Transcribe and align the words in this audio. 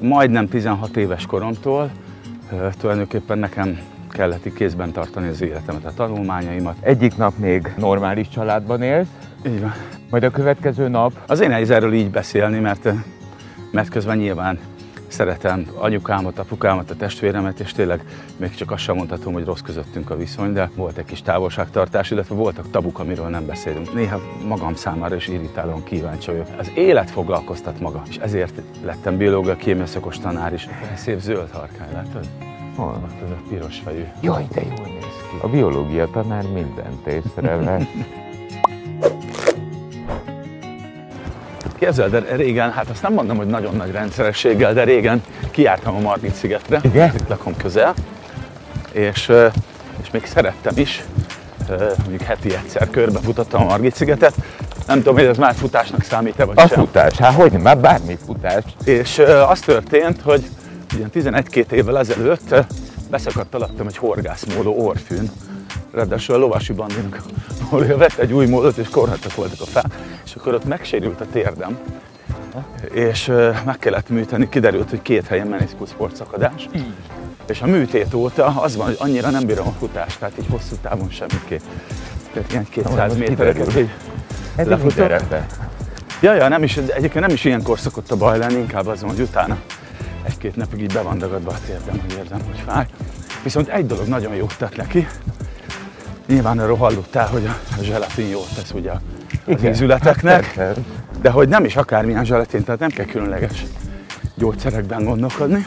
Majdnem 0.00 0.48
16 0.48 0.96
éves 0.96 1.26
koromtól 1.26 1.90
tulajdonképpen 2.78 3.38
nekem 3.38 3.78
kellett 4.10 4.46
így 4.46 4.52
kézben 4.52 4.92
tartani 4.92 5.28
az 5.28 5.42
életemet, 5.42 5.84
a 5.84 5.92
tanulmányaimat. 5.94 6.76
Egyik 6.80 7.16
nap 7.16 7.38
még 7.38 7.74
normális 7.76 8.28
családban 8.28 8.82
élsz, 8.82 9.08
Így 9.46 9.60
van. 9.60 9.72
majd 10.10 10.22
a 10.22 10.30
következő 10.30 10.88
nap 10.88 11.12
Az 11.26 11.38
nehéz 11.38 11.70
erről 11.70 11.92
így 11.92 12.10
beszélni, 12.10 12.58
mert, 12.58 12.88
mert 13.70 13.88
közben 13.88 14.16
nyilván 14.16 14.58
szeretem 15.08 15.66
anyukámat, 15.74 16.38
apukámat, 16.38 16.90
a 16.90 16.96
testvéremet, 16.96 17.60
és 17.60 17.72
tényleg 17.72 18.04
még 18.36 18.54
csak 18.54 18.70
azt 18.70 18.82
sem 18.82 18.96
mondhatom, 18.96 19.32
hogy 19.32 19.44
rossz 19.44 19.60
közöttünk 19.60 20.10
a 20.10 20.16
viszony, 20.16 20.52
de 20.52 20.70
volt 20.74 20.96
egy 20.96 21.04
kis 21.04 21.22
távolságtartás, 21.22 22.10
illetve 22.10 22.34
voltak 22.34 22.70
tabuk, 22.70 22.98
amiről 22.98 23.28
nem 23.28 23.46
beszélünk. 23.46 23.94
Néha 23.94 24.20
magam 24.46 24.74
számára 24.74 25.14
is 25.14 25.28
irritálóan 25.28 25.84
kíváncsi 25.84 26.30
vagyok. 26.30 26.46
Az 26.58 26.70
élet 26.74 27.10
foglalkoztat 27.10 27.80
maga, 27.80 28.02
és 28.08 28.16
ezért 28.16 28.60
lettem 28.84 29.16
biológia 29.16 29.56
kémia 29.56 29.86
szakos 29.86 30.18
tanár 30.18 30.52
is. 30.52 30.68
Szép 30.96 31.20
zöld 31.20 31.50
harkány, 31.50 31.92
látod? 31.92 32.28
Hol? 32.76 33.00
Ott 33.04 33.22
az 33.22 33.30
a 33.30 33.48
piros 33.48 33.78
fejű. 33.84 34.04
Jaj, 34.20 34.46
de 34.54 34.60
jól 34.60 34.86
néz 34.86 35.04
ki. 35.30 35.36
A 35.42 35.48
biológia 35.48 36.10
tanár 36.10 36.42
mindent 36.42 37.06
észrevesz. 37.06 37.82
Képzeld, 41.78 42.10
de 42.10 42.34
régen, 42.36 42.72
hát 42.72 42.90
azt 42.90 43.02
nem 43.02 43.12
mondom, 43.12 43.36
hogy 43.36 43.46
nagyon 43.46 43.76
nagy 43.76 43.90
rendszerességgel, 43.90 44.72
de 44.74 44.84
régen 44.84 45.22
kijártam 45.50 45.94
a 45.94 46.00
Margit 46.00 46.34
szigetre, 46.34 46.80
Igen? 46.82 47.14
itt 47.14 47.28
lakom 47.28 47.56
közel, 47.56 47.94
és, 48.92 49.32
és 50.02 50.10
még 50.10 50.26
szerettem 50.26 50.72
is, 50.76 51.04
mondjuk 51.98 52.22
heti 52.22 52.54
egyszer 52.54 52.90
körbe 52.90 53.18
futottam 53.18 53.62
a 53.62 53.64
Margit 53.64 53.94
szigetet, 53.94 54.34
nem 54.86 54.96
tudom, 54.96 55.14
hogy 55.14 55.24
ez 55.24 55.36
már 55.36 55.54
futásnak 55.54 56.02
számít-e 56.02 56.44
vagy 56.44 56.58
A 56.58 56.66
sem. 56.66 56.78
futás, 56.78 57.16
hát 57.16 57.34
hogy 57.34 57.52
nem, 57.52 57.60
már 57.60 57.78
bármi 57.78 58.18
futás. 58.26 58.62
És 58.84 59.22
az 59.48 59.60
történt, 59.60 60.20
hogy 60.22 60.48
ilyen 60.96 61.10
11-2 61.14 61.70
évvel 61.70 61.98
ezelőtt 61.98 62.54
beszakadt 63.10 63.54
alattam 63.54 63.86
egy 63.86 63.96
horgászmódó 63.96 64.84
orfűn, 64.86 65.30
ráadásul 65.92 66.34
a 66.34 66.38
lovasi 66.38 66.72
bandinak 66.72 67.22
ahol 67.66 67.96
vett 67.96 68.18
egy 68.18 68.32
új 68.32 68.46
módot, 68.46 68.76
és 68.76 68.88
korhatok 68.88 69.34
voltak 69.34 69.60
a 69.60 69.64
fák, 69.64 69.86
és 70.24 70.34
akkor 70.34 70.54
ott 70.54 70.64
megsérült 70.64 71.20
a 71.20 71.26
térdem, 71.32 71.78
és 72.92 73.32
meg 73.64 73.78
kellett 73.78 74.08
műteni, 74.08 74.48
kiderült, 74.48 74.90
hogy 74.90 75.02
két 75.02 75.26
helyen 75.26 75.46
meniszkuszportszakadás. 75.46 76.68
És 77.46 77.60
a 77.62 77.66
műtét 77.66 78.14
óta 78.14 78.46
az 78.46 78.76
van, 78.76 78.86
hogy 78.86 78.96
annyira 78.98 79.30
nem 79.30 79.46
bírom 79.46 79.66
a 79.66 79.74
futást, 79.78 80.18
tehát 80.18 80.38
így 80.38 80.46
hosszú 80.50 80.76
távon 80.82 81.10
semmiképp. 81.10 81.60
Tehát 82.32 82.52
ilyen 82.52 82.66
200 82.70 83.16
most 83.16 83.28
métereket 83.28 83.76
így 83.76 83.90
Lefutok? 84.56 85.12
Ja, 86.20 86.34
ja, 86.34 86.48
nem 86.48 86.62
is, 86.62 86.76
egyébként 86.76 87.26
nem 87.26 87.30
is 87.30 87.44
ilyenkor 87.44 87.78
szokott 87.78 88.10
a 88.10 88.16
baj 88.16 88.38
lenni, 88.38 88.58
inkább 88.58 88.86
az 88.86 89.00
van, 89.00 89.10
hogy 89.10 89.20
utána 89.20 89.56
egy-két 90.22 90.56
napig 90.56 90.80
így 90.80 90.92
be 90.92 91.00
van 91.00 91.18
dagadva 91.18 91.50
a 91.50 91.58
térdem, 91.66 92.00
hogy 92.00 92.18
érzem, 92.18 92.40
hogy 92.46 92.62
fáj. 92.66 92.86
Viszont 93.42 93.68
egy 93.68 93.86
dolog 93.86 94.06
nagyon 94.06 94.34
jót 94.34 94.54
tett 94.58 94.76
neki. 94.76 95.08
Nyilván 96.26 96.58
arról 96.58 96.76
hallottál, 96.76 97.26
hogy 97.26 97.44
a 97.78 97.82
zselatin 97.82 98.26
jót 98.26 98.54
tesz 98.54 98.72
ugye 98.72 98.90
az 98.90 98.98
Igen. 99.46 99.72
ízületeknek, 99.72 100.52
Persze. 100.54 100.80
de 101.20 101.30
hogy 101.30 101.48
nem 101.48 101.64
is 101.64 101.76
akármilyen 101.76 102.24
zselatin, 102.24 102.64
tehát 102.64 102.80
nem 102.80 102.90
kell 102.90 103.04
különleges 103.04 103.64
gyógyszerekben 104.34 105.04
gondolkodni, 105.04 105.66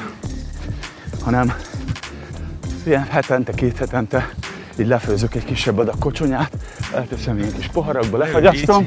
hanem 1.23 1.53
ilyen 2.85 3.03
hetente, 3.03 3.51
két 3.51 3.77
hetente 3.77 4.29
így 4.79 4.87
lefőzök 4.87 5.35
egy 5.35 5.45
kisebb 5.45 5.77
adag 5.77 5.97
kocsonyát, 5.99 6.51
elteszem 6.95 7.37
ilyen 7.37 7.53
kis 7.53 7.67
poharakba, 7.67 8.17
lefagyasztom, 8.17 8.85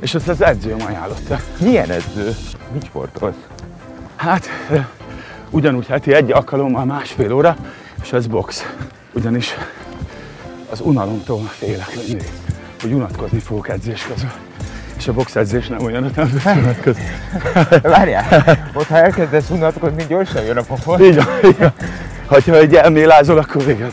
és 0.00 0.14
azt 0.14 0.28
az 0.28 0.42
edzőm 0.42 0.80
ajánlotta. 0.86 1.40
Milyen 1.60 1.90
edző? 1.90 2.36
Mit 2.72 2.84
sportolsz? 2.84 3.46
Hát 4.16 4.48
ugyanúgy 5.50 5.86
heti 5.86 6.14
egy 6.14 6.32
alkalommal 6.32 6.84
másfél 6.84 7.32
óra, 7.32 7.56
és 8.02 8.12
ez 8.12 8.26
box. 8.26 8.72
Ugyanis 9.12 9.54
az 10.70 10.80
unalomtól 10.80 11.40
félek 11.40 11.96
mindig, 12.06 12.28
hogy 12.80 12.92
unatkozni 12.92 13.38
fogok 13.38 13.68
edzés 13.68 14.02
közben. 14.02 14.32
És 14.96 15.08
a 15.08 15.12
box 15.12 15.36
edzés 15.36 15.66
nem 15.66 15.84
olyan, 15.84 16.02
hogy 16.02 16.12
nem 16.16 16.30
tudsz 16.30 16.44
unatkozni. 16.44 17.02
Várjál, 17.82 18.58
ott 18.74 18.86
ha 18.86 18.96
elkezdesz 18.96 19.50
unatkozni, 19.50 20.04
gyorsan 20.08 20.44
jön 20.44 20.56
a 20.56 20.62
pofon. 20.62 21.04
Így 21.04 21.14
van, 21.14 21.26
így 21.44 21.58
van. 21.58 21.72
Ha 22.26 22.54
egy 22.54 22.74
elmélázol, 22.74 23.38
akkor 23.38 23.64
véged. 23.64 23.92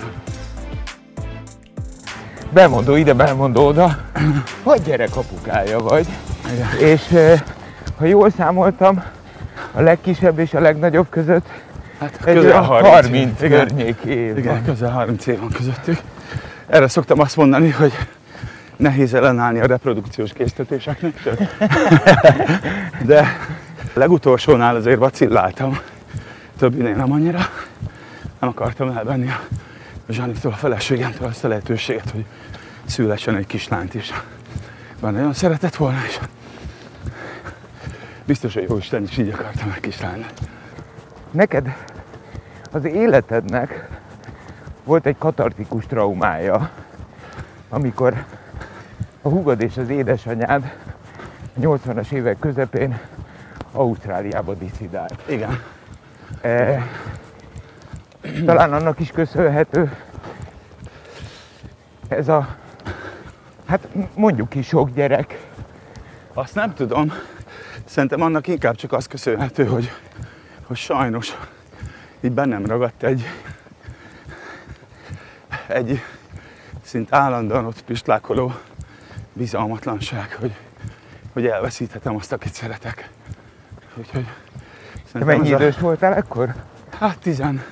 Bemondó 2.50 2.95
ide, 2.95 3.13
bemondó 3.13 3.66
oda. 3.66 3.97
Hogy 4.63 4.81
gyerek 4.81 5.16
apukája 5.16 5.79
vagy. 5.79 6.07
Igen. 6.53 6.89
És 6.89 7.12
eh, 7.12 7.41
ha 7.97 8.06
jól 8.06 8.29
számoltam, 8.38 9.03
a 9.72 9.81
legkisebb 9.81 10.39
és 10.39 10.53
a 10.53 10.59
legnagyobb 10.59 11.09
között 11.09 11.45
Hát 12.00 12.19
egy 12.25 12.33
közel 12.33 12.51
olyan 12.51 12.63
30, 12.63 12.94
30 12.94 13.41
év. 13.41 13.45
Igen, 13.45 13.67
környéki 13.67 14.09
év 14.09 14.38
igen, 14.38 14.53
van. 14.53 14.63
közel 14.63 14.89
30 14.89 15.28
év 15.28 15.39
van 15.39 15.50
közöttük. 15.50 15.97
Erre 16.68 16.88
szoktam 16.88 17.19
azt 17.19 17.35
mondani, 17.35 17.69
hogy 17.69 17.94
nehéz 18.75 19.13
ellenállni 19.13 19.59
a 19.59 19.66
reprodukciós 19.66 20.34
késztetéseknek. 20.34 21.29
De 23.06 23.38
legutolsónál 23.94 24.75
azért 24.75 25.00
vacilláltam, 25.00 25.79
többinél 26.57 26.96
nem 26.96 27.12
annyira. 27.12 27.40
Nem 28.40 28.50
akartam 28.50 28.97
elvenni 28.97 29.29
a 29.29 29.41
Zsaniktól, 30.09 30.51
a 30.51 30.56
feleségemtől 30.56 31.28
azt 31.28 31.44
a 31.44 31.47
lehetőséget, 31.47 32.09
hogy 32.09 32.25
szülessen 32.85 33.35
egy 33.35 33.47
kislányt 33.47 33.94
is. 33.94 34.13
Bár 35.00 35.12
nagyon 35.12 35.34
szeretett 35.34 35.75
volna, 35.75 35.97
és 36.07 36.19
biztos, 38.25 38.53
hogy 38.53 38.66
jó 38.69 38.78
Isten 38.78 39.03
is 39.03 39.18
így 39.18 39.30
akartam 39.30 39.72
egy 39.75 39.81
kislányt. 39.81 40.34
Neked 41.31 41.75
az 42.72 42.85
életednek 42.85 43.90
volt 44.83 45.05
egy 45.05 45.17
katartikus 45.17 45.85
traumája, 45.85 46.69
amikor 47.69 48.25
a 49.21 49.29
hugod 49.29 49.61
és 49.61 49.77
az 49.77 49.89
édesanyád 49.89 50.73
a 51.55 51.59
80-as 51.59 52.11
évek 52.11 52.39
közepén 52.39 52.99
Ausztráliába 53.71 54.53
diszidált. 54.53 55.23
Igen. 55.29 55.59
E, 56.41 56.81
talán 58.45 58.73
annak 58.73 58.99
is 58.99 59.11
köszönhető 59.11 59.91
ez 62.13 62.27
a, 62.27 62.55
hát 63.65 63.88
mondjuk 64.15 64.50
ki 64.50 64.61
sok 64.61 64.89
gyerek, 64.89 65.51
Azt 66.33 66.55
nem 66.55 66.73
tudom. 66.73 67.11
Szerintem 67.85 68.21
annak 68.21 68.47
inkább 68.47 68.75
csak 68.75 68.94
az 68.94 69.07
köszönhető, 69.07 69.65
hogy, 69.65 69.91
hogy 70.63 70.77
sajnos 70.77 71.38
így 72.21 72.31
bennem 72.31 72.65
ragadt 72.65 73.03
egy, 73.03 73.23
egy 75.68 76.01
szinte 76.81 77.16
állandóan 77.18 77.66
ott 77.66 77.84
pislákoló 77.84 78.53
bizalmatlanság, 79.34 80.35
hogy, 80.40 80.56
hogy 81.34 81.46
elveszíthetem 81.46 82.16
azt, 82.16 82.31
akit 82.31 82.53
szeretek. 82.53 83.09
Úgyhogy 83.96 84.25
te 85.12 85.25
mennyi 85.25 85.53
a- 85.53 85.56
idős 85.56 85.79
voltál 85.79 86.16
ekkor? 86.16 86.53
Hát 87.00 87.18
15 87.19 87.63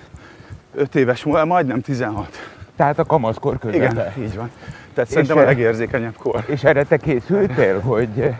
éves, 0.93 1.23
majdnem 1.23 1.81
16. 1.81 2.37
Tehát 2.75 2.99
a 2.99 3.03
kamaszkor 3.05 3.59
közepe. 3.59 3.85
Igen, 3.85 4.23
így 4.27 4.35
van. 4.35 4.51
Tehát 4.93 5.09
szerintem 5.09 5.37
a 5.37 5.41
eh, 5.41 5.45
legérzékenyebb 5.45 6.15
kor. 6.17 6.43
És 6.47 6.63
erre 6.63 6.83
te 6.83 6.97
készültél, 6.97 7.79
hogy, 7.79 8.35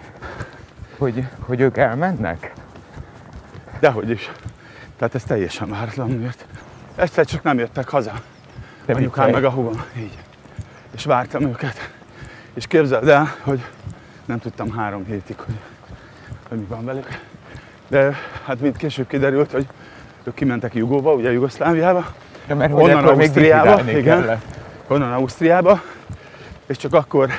hogy, 0.98 1.28
hogy 1.40 1.60
ők 1.60 1.78
elmennek? 1.78 2.54
Dehogy 3.80 4.10
is. 4.10 4.32
Tehát 4.98 5.16
ez 5.16 5.24
teljesen 5.24 5.70
váratlanul 5.70 6.22
jött. 6.22 6.46
Egyszer 6.96 7.26
csak 7.26 7.44
nem 7.44 7.58
jöttek 7.58 7.90
haza. 7.90 8.14
Te 8.92 8.98
Anyukám 8.98 9.30
meg 9.30 9.44
a 9.44 9.50
húgom. 9.50 9.84
Így. 9.98 10.18
És 10.96 11.06
vártam 11.06 11.42
őket. 11.42 11.92
És 12.54 12.68
képzeld 12.68 13.08
el, 13.08 13.36
hogy 13.42 13.66
nem 14.26 14.40
tudtam 14.40 14.72
három 14.72 15.06
hétig, 15.06 15.36
hogy, 15.38 15.56
hogy 16.50 16.58
mi 16.58 16.66
van 16.66 16.86
velük. 16.86 17.08
De 17.88 18.16
hát 18.46 18.60
mint 18.60 18.78
később 18.78 19.08
kiderült, 19.08 19.52
hogy 19.52 19.68
ők 20.24 20.34
kimentek 20.34 20.74
Jugóba, 20.74 21.14
ugye 21.14 21.32
Jugoszláviába, 21.32 22.14
Ja, 22.48 22.56
mert 22.56 22.74
onnan 22.74 23.04
még 23.04 23.20
Ausztriába, 23.20 23.90
igen. 23.90 24.04
kellett. 24.04 24.44
onnan 24.88 25.14
Ausztriába, 25.14 25.82
és 26.66 26.78
csak 26.78 26.94
akkor 26.94 27.30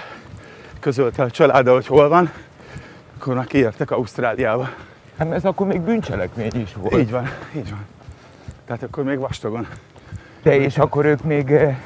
közölte 0.80 1.22
a 1.22 1.30
családa, 1.30 1.72
hogy 1.72 1.86
hol 1.86 2.08
van, 2.08 2.30
akkor 3.18 3.34
már 3.34 3.46
kiértek 3.46 3.90
Ausztráliába. 3.90 4.68
Hát 5.18 5.32
ez 5.32 5.44
akkor 5.44 5.66
még 5.66 5.80
bűncselekmény 5.80 6.60
is 6.60 6.74
volt. 6.74 7.02
Így 7.02 7.10
van, 7.10 7.30
így 7.56 7.70
van. 7.70 7.86
Tehát 8.66 8.82
akkor 8.82 9.04
még 9.04 9.18
vastagon. 9.18 9.66
De 10.42 10.56
és 10.56 10.78
akkor 10.78 11.04
ők 11.04 11.22
még, 11.22 11.50
eh, 11.52 11.76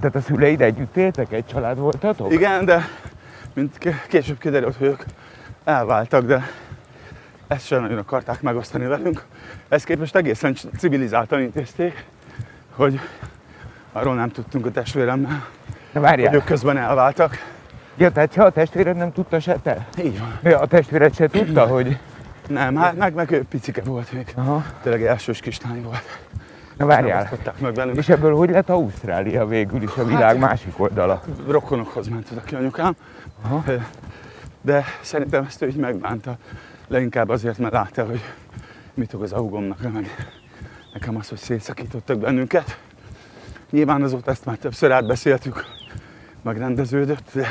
tehát 0.00 0.14
a 0.16 0.20
szüleid 0.20 0.60
együtt 0.60 0.96
éltek, 0.96 1.32
egy 1.32 1.46
család 1.46 1.78
voltatok? 1.78 2.32
Igen, 2.32 2.64
de 2.64 2.88
mint 3.54 3.78
később 4.08 4.38
kiderült, 4.38 4.76
hogy 4.76 4.86
ők 4.86 5.02
elváltak, 5.64 6.24
de 6.24 6.46
ezt 7.46 7.66
sem 7.66 7.80
nagyon 7.80 7.98
akarták 7.98 8.42
megosztani 8.42 8.86
velünk. 8.86 9.24
Ezt 9.68 9.84
képest 9.84 10.16
egészen 10.16 10.54
civilizáltan 10.78 11.40
intézték, 11.40 12.04
hogy 12.76 13.00
arról 13.92 14.14
nem 14.14 14.28
tudtunk 14.30 14.66
a 14.66 14.70
testvéremmel, 14.70 15.30
Na 15.66 15.76
hogy 15.92 16.00
várjál. 16.00 16.34
ők 16.34 16.44
közben 16.44 16.76
elváltak. 16.76 17.36
Ja, 17.96 18.10
tehát 18.12 18.32
se 18.32 18.42
a 18.42 18.50
testvéred 18.50 18.96
nem 18.96 19.12
tudta, 19.12 19.40
se 19.40 19.56
te? 19.62 19.86
Így 20.04 20.18
van. 20.18 20.38
Ja, 20.42 20.58
a 20.58 20.66
testvéred 20.66 21.14
se 21.14 21.26
tudta, 21.28 21.66
hogy, 21.66 21.98
Nem, 22.48 22.76
hát 22.76 22.96
meg, 22.96 23.14
meg 23.14 23.30
ő 23.30 23.44
picike 23.50 23.82
volt 23.84 24.12
még. 24.12 24.32
Aha. 24.36 24.64
Tényleg 24.82 25.04
elsős 25.04 25.40
kislány 25.40 25.82
volt. 25.82 26.18
Na 26.82 26.88
várjál. 26.88 27.28
Meg. 27.60 27.96
És 27.96 28.08
ebből 28.08 28.34
hogy 28.34 28.50
lett 28.50 28.68
Ausztrália 28.68 29.46
végül 29.46 29.82
is 29.82 29.96
a 29.96 30.04
világ 30.04 30.22
Hát- 30.22 30.38
másik 30.38 30.80
oldala? 30.80 31.22
rokonokhoz 31.48 32.08
ment 32.08 32.28
oda 32.32 32.40
ki 32.40 32.54
anyukám, 32.54 32.94
Aha. 33.42 33.64
de 34.60 34.84
szerintem 35.00 35.44
ezt 35.44 35.62
ő 35.62 35.66
így 35.68 35.76
megbánta. 35.76 36.36
Leginkább 36.88 37.28
azért, 37.28 37.58
mert 37.58 37.72
látta, 37.72 38.04
hogy 38.04 38.20
mit 38.94 39.14
okoz 39.14 39.32
a 39.32 39.36
hugomnak, 39.38 39.92
meg 39.92 40.06
nekem 40.92 41.16
az, 41.16 41.28
hogy 41.28 41.38
szétszakítottak 41.38 42.18
bennünket. 42.18 42.78
Nyilván 43.70 44.02
azóta 44.02 44.30
ezt 44.30 44.44
már 44.44 44.56
többször 44.56 44.90
átbeszéltük, 44.90 45.64
megrendeződött, 46.42 47.30
de, 47.32 47.46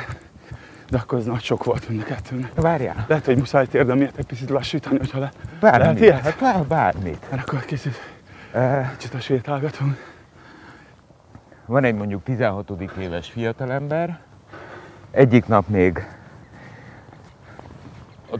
de 0.89 0.97
akkor 0.97 1.17
ez 1.17 1.25
nagy 1.25 1.43
sok 1.43 1.63
volt 1.63 1.89
mind 1.89 2.01
a 2.01 2.05
kettőnek. 2.05 2.51
Várjál. 2.55 3.05
Lehet, 3.07 3.25
hogy 3.25 3.37
muszáj 3.37 3.65
térdemért 3.67 4.17
egy 4.17 4.25
picit 4.25 4.49
lassítani, 4.49 4.97
hogyha 4.97 5.19
le. 5.19 5.31
Bármit. 5.59 5.81
Lehet 5.81 5.99
ilyet? 5.99 6.19
Hát 6.21 6.39
bár- 6.39 6.67
bármit. 6.67 7.25
Mert 7.29 7.41
akkor 7.49 7.65
kicsit, 7.65 7.93
Eh, 7.95 8.10
kicsit 8.97 9.13
a 9.13 9.19
sétálgatunk. 9.19 9.97
Van 11.65 11.83
egy 11.83 11.95
mondjuk 11.95 12.23
16. 12.23 12.71
éves 12.99 13.29
fiatalember, 13.29 14.19
egyik 15.11 15.47
nap 15.47 15.67
még, 15.67 16.07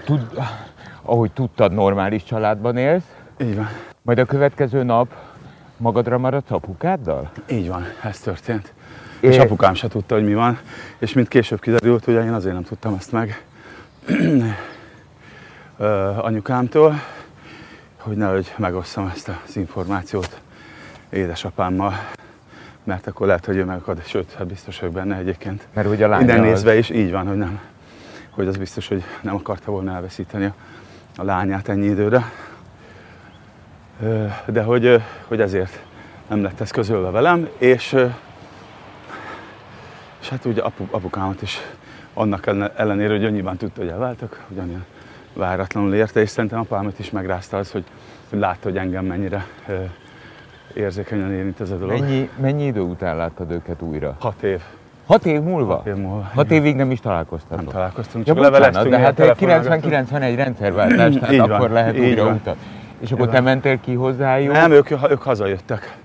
tud, 0.06 0.40
ahogy 1.02 1.31
tudtad, 1.31 1.74
normális 1.74 2.24
családban 2.24 2.78
élsz, 2.78 3.16
Így 3.38 3.56
van. 3.56 3.68
majd 4.02 4.19
a 4.19 4.25
következő 4.25 4.84
nap 4.84 5.13
magadra 5.78 6.18
maradsz 6.18 6.52
apukáddal? 6.52 7.31
Így 7.50 7.68
van, 7.68 7.84
ez 8.04 8.19
történt. 8.19 8.74
É- 9.19 9.30
És 9.30 9.38
apukám 9.38 9.74
se 9.74 9.88
tudta, 9.88 10.16
hogy 10.16 10.25
mi 10.25 10.34
van, 10.34 10.60
és 10.98 11.14
mint 11.14 11.28
később 11.28 11.60
kiderült, 11.60 12.07
ugye 12.07 12.24
én 12.24 12.34
azért 12.34 12.54
nem 12.54 12.64
tudtam 12.64 12.96
ezt 13.00 13.12
meg 13.12 13.46
anyukámtól, 16.22 16.96
hogy 18.01 18.18
nehogy 18.18 18.53
megosszam 18.57 19.12
ezt 19.13 19.31
az 19.48 19.56
információt 19.56 20.42
édesapámmal, 21.09 21.94
mert 22.83 23.07
akkor 23.07 23.27
lehet, 23.27 23.45
hogy 23.45 23.56
ő 23.56 23.65
megakad, 23.65 24.06
sőt, 24.06 24.33
hát 24.33 24.48
biztos 24.48 24.80
vagyok 24.80 24.94
benne 24.95 25.15
egyébként. 25.15 25.68
Mert 25.74 25.88
hogy 25.88 26.03
a 26.03 26.07
lánya 26.07 26.33
az- 26.33 26.39
nézve 26.39 26.77
is 26.77 26.89
így 26.89 27.12
van, 27.12 27.27
hogy 27.27 27.38
nem. 27.38 27.59
Hogy 28.30 28.48
az 28.48 28.57
biztos, 28.57 28.88
hogy 28.88 29.03
nem 29.21 29.36
akarta 29.36 29.71
volna 29.71 29.94
elveszíteni 29.94 30.45
a, 30.45 30.53
a 31.15 31.24
lányát 31.24 31.68
ennyi 31.68 31.86
időre. 31.86 32.31
De 34.45 34.63
hogy, 34.63 35.01
hogy 35.27 35.42
ezért 35.42 35.80
nem 36.27 36.42
lett 36.42 36.59
ez 36.62 36.71
közölve 36.71 37.09
velem, 37.09 37.47
és, 37.57 37.95
és 40.21 40.30
hát 40.30 40.45
ugye 40.45 40.62
apu, 40.62 40.83
apukámat 40.92 41.42
is 41.42 41.57
annak 42.13 42.45
ellen- 42.45 42.77
ellenére, 42.80 43.19
hogy 43.19 43.31
nyilván 43.31 43.57
tudta, 43.57 43.81
hogy 43.81 43.89
elváltak, 43.89 44.44
ugyanilyen 44.50 44.86
váratlanul 45.33 45.94
érte, 45.94 46.22
és 46.22 46.30
szerintem 46.30 46.60
apámat 46.60 47.00
is 47.00 47.12
megrázta 47.12 47.57
az, 47.57 47.72
hogy, 47.72 47.83
hogy 48.30 48.39
látta, 48.39 48.60
hogy 48.68 48.78
engem 48.78 49.06
mennyire 49.06 49.45
érzékenyen 50.74 51.31
érint 51.33 51.60
ez 51.60 51.69
a 51.72 51.75
dolog. 51.75 52.00
Mennyi, 52.00 52.30
mennyi 52.39 52.66
idő 52.66 52.80
után 52.80 53.16
láttad 53.18 53.51
őket 53.51 53.81
újra? 53.81 54.16
Hat 54.19 54.44
év. 54.44 54.62
Hat 55.06 55.25
év 55.25 55.42
múlva? 55.42 55.75
Hat 55.75 55.86
év 55.88 55.95
múlva. 55.95 56.30
Hat 56.33 56.51
évig 56.51 56.75
nem 56.75 56.92
is 56.92 57.00
találkoztatok? 57.00 57.57
Nem 57.63 57.74
találkoztunk, 57.74 58.28
Ja, 58.28 58.33
csak 58.33 58.44
bocsánat, 58.44 58.60
leveleztünk. 58.60 58.95
de 58.95 59.01
hát 59.01 59.16
telefonálgattunk. 59.16 59.94
90-91 60.10 60.33
rendszerváltás, 60.36 61.13
tehát 61.16 61.38
van, 61.38 61.51
akkor 61.51 61.69
lehet 61.69 61.98
újra 61.98 62.24
van. 62.24 62.33
utat. 62.33 62.56
És 63.00 63.12
akkor 63.12 63.25
Így 63.25 63.31
te 63.31 63.36
van. 63.42 63.44
mentél 63.44 63.80
ki 63.80 63.94
hozzájuk? 63.94 64.54
Nem, 64.54 64.72
ők, 64.72 64.92
ők 64.92 65.22
hazajöttek. 65.22 65.98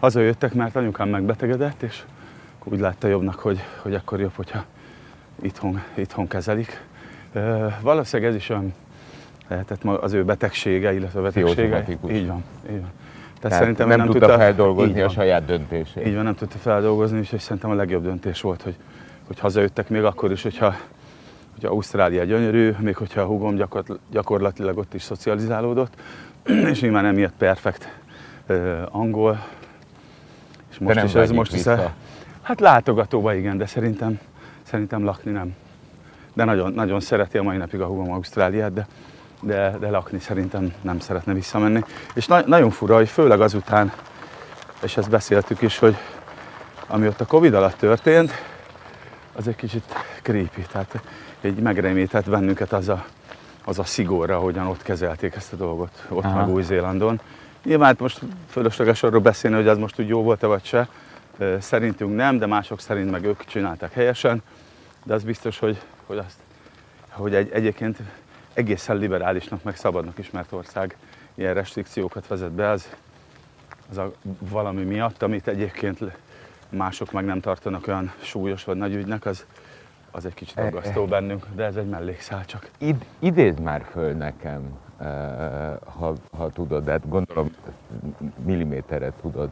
Hazajöttek, 0.00 0.54
mert 0.54 0.76
anyukám 0.76 1.08
megbetegedett, 1.08 1.82
és 1.82 2.02
úgy 2.64 2.80
látta 2.80 3.08
jobbnak, 3.08 3.34
hogy, 3.38 3.60
hogy 3.82 3.94
akkor 3.94 4.20
jobb, 4.20 4.32
hogyha 4.36 4.64
itthon, 5.42 5.82
itthon 5.94 6.28
kezelik. 6.28 6.82
Valószínűleg 7.80 8.30
ez 8.30 8.36
is 8.36 8.48
olyan 8.48 8.74
lehetett 9.48 9.84
az 9.84 10.12
ő 10.12 10.24
betegsége, 10.24 10.94
illetve 10.94 11.18
a 11.18 11.22
betegsége. 11.22 11.84
Így 11.88 12.26
van, 12.26 12.44
így 12.70 12.80
van. 12.80 12.90
Tehát 13.40 13.58
szerintem 13.58 13.88
nem, 13.88 14.00
ő 14.00 14.04
tudta 14.04 14.38
feldolgozni 14.38 15.00
a 15.00 15.08
saját 15.08 15.44
döntését. 15.44 16.06
Így 16.06 16.14
van, 16.14 16.24
nem 16.24 16.34
tudta 16.34 16.58
feldolgozni, 16.58 17.18
és 17.18 17.34
szerintem 17.38 17.70
a 17.70 17.74
legjobb 17.74 18.02
döntés 18.02 18.40
volt, 18.40 18.62
hogy, 18.62 18.76
hogy 19.26 19.38
hazajöttek 19.38 19.88
még 19.88 20.02
akkor 20.04 20.30
is, 20.30 20.42
hogyha, 20.42 20.74
hogyha 21.52 21.70
Ausztrália 21.70 22.24
gyönyörű, 22.24 22.74
még 22.78 22.96
hogyha 22.96 23.20
a 23.20 23.24
húgom 23.24 23.54
gyakor, 23.54 23.84
gyakorlatilag 24.10 24.78
ott 24.78 24.94
is 24.94 25.02
szocializálódott, 25.02 25.94
és 26.72 26.80
nyilván 26.80 27.04
emiatt 27.04 27.34
perfekt 27.38 27.88
uh, 28.48 28.78
angol. 28.90 29.46
És 30.70 30.78
most 30.78 30.96
nem 30.96 31.06
is 31.06 31.14
ez 31.14 31.30
most 31.30 31.52
is. 31.52 31.56
vissza. 31.56 31.92
Hát 32.42 32.60
látogatóba 32.60 33.34
igen, 33.34 33.58
de 33.58 33.66
szerintem, 33.66 34.18
szerintem 34.62 35.04
lakni 35.04 35.30
nem. 35.30 35.54
De 36.32 36.44
nagyon, 36.44 36.72
nagyon 36.72 37.00
szereti 37.00 37.38
a 37.38 37.42
mai 37.42 37.56
napig 37.56 37.80
a 37.80 37.86
húgom 37.86 38.12
Ausztráliát, 38.12 38.72
de, 38.72 38.86
de, 39.40 39.76
de 39.80 39.90
lakni 39.90 40.18
szerintem 40.18 40.72
nem 40.80 41.00
szeretne 41.00 41.32
visszamenni. 41.32 41.84
És 42.14 42.26
na, 42.26 42.42
nagyon 42.46 42.70
fura, 42.70 42.96
hogy 42.96 43.08
főleg 43.08 43.40
azután, 43.40 43.92
és 44.82 44.96
ezt 44.96 45.10
beszéltük 45.10 45.62
is, 45.62 45.78
hogy 45.78 45.96
ami 46.86 47.06
ott 47.06 47.20
a 47.20 47.26
Covid 47.26 47.54
alatt 47.54 47.76
történt, 47.78 48.32
az 49.32 49.48
egy 49.48 49.56
kicsit 49.56 49.84
creepy, 50.22 50.62
tehát 50.72 51.00
így 51.44 51.58
megremétett 51.58 52.30
bennünket 52.30 52.72
az 52.72 52.88
a, 52.88 53.04
az 53.64 53.78
a 53.78 53.84
szigorra, 53.84 54.36
ahogyan 54.36 54.66
ott 54.66 54.82
kezelték 54.82 55.34
ezt 55.34 55.52
a 55.52 55.56
dolgot, 55.56 56.06
ott 56.08 56.24
Aha. 56.24 56.38
meg 56.38 56.54
Új-Zélandon. 56.54 57.20
Nyilván 57.64 57.86
hát 57.86 57.98
most 58.00 58.20
fölösleges 58.50 59.02
arról 59.02 59.20
beszélni, 59.20 59.56
hogy 59.56 59.68
az 59.68 59.78
most 59.78 60.00
úgy 60.00 60.08
jó 60.08 60.22
volt-e 60.22 60.46
vagy 60.46 60.64
se. 60.64 60.88
Szerintünk 61.58 62.16
nem, 62.16 62.38
de 62.38 62.46
mások 62.46 62.80
szerint 62.80 63.10
meg 63.10 63.24
ők 63.24 63.44
csinálták 63.44 63.92
helyesen. 63.92 64.42
De 65.04 65.14
az 65.14 65.22
biztos, 65.22 65.58
hogy, 65.58 65.78
hogy, 66.12 66.24
azt, 66.26 66.38
hogy 67.08 67.34
egy, 67.34 67.50
egyébként 67.50 67.98
egészen 68.54 68.96
liberálisnak, 68.96 69.62
meg 69.62 69.76
szabadnak 69.76 70.18
ismert 70.18 70.52
ország 70.52 70.96
ilyen 71.34 71.54
restrikciókat 71.54 72.26
vezet 72.26 72.52
be, 72.52 72.68
az, 72.68 72.88
az 73.90 73.98
a 73.98 74.12
valami 74.38 74.82
miatt, 74.84 75.22
amit 75.22 75.48
egyébként 75.48 75.98
mások 76.68 77.12
meg 77.12 77.24
nem 77.24 77.40
tartanak 77.40 77.86
olyan 77.86 78.12
súlyos 78.22 78.64
vagy 78.64 78.76
nagy 78.76 78.94
ügynek, 78.94 79.26
az, 79.26 79.44
az 80.10 80.24
egy 80.24 80.34
kicsit 80.34 80.58
aggasztó 80.58 81.04
bennünk, 81.06 81.46
de 81.54 81.64
ez 81.64 81.76
egy 81.76 81.88
mellékszál 81.88 82.44
csak. 82.44 82.70
Id, 82.78 83.04
idézd 83.18 83.60
már 83.60 83.86
föl 83.90 84.12
nekem, 84.12 84.78
eh, 84.91 84.91
ha, 85.98 86.12
ha 86.36 86.50
tudod, 86.50 86.84
de 86.84 86.90
hát 86.90 87.08
gondolom 87.08 87.50
milliméterre 88.44 89.12
tudod, 89.20 89.50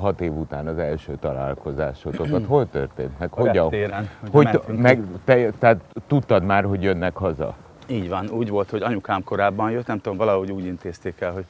hat 0.00 0.20
év 0.20 0.32
után 0.32 0.66
az 0.66 0.78
első 0.78 1.16
találkozásotokat. 1.20 2.44
Hol 2.54 2.68
történt? 2.70 3.18
Meg 3.18 3.28
A 3.32 3.40
hogyan? 3.40 3.54
reptéren, 3.54 4.10
hogy 4.30 4.60
meg, 4.66 5.02
te, 5.24 5.50
tehát 5.50 5.80
tudtad 6.06 6.44
már, 6.44 6.64
hogy 6.64 6.82
jönnek 6.82 7.16
haza? 7.16 7.56
Így 7.86 8.08
van, 8.08 8.28
úgy 8.28 8.48
volt, 8.48 8.70
hogy 8.70 8.82
anyukám 8.82 9.24
korábban 9.24 9.70
jött, 9.70 9.86
nem 9.86 10.00
tudom, 10.00 10.18
valahogy 10.18 10.50
úgy 10.50 10.64
intézték 10.64 11.20
el, 11.20 11.32
hogy 11.32 11.44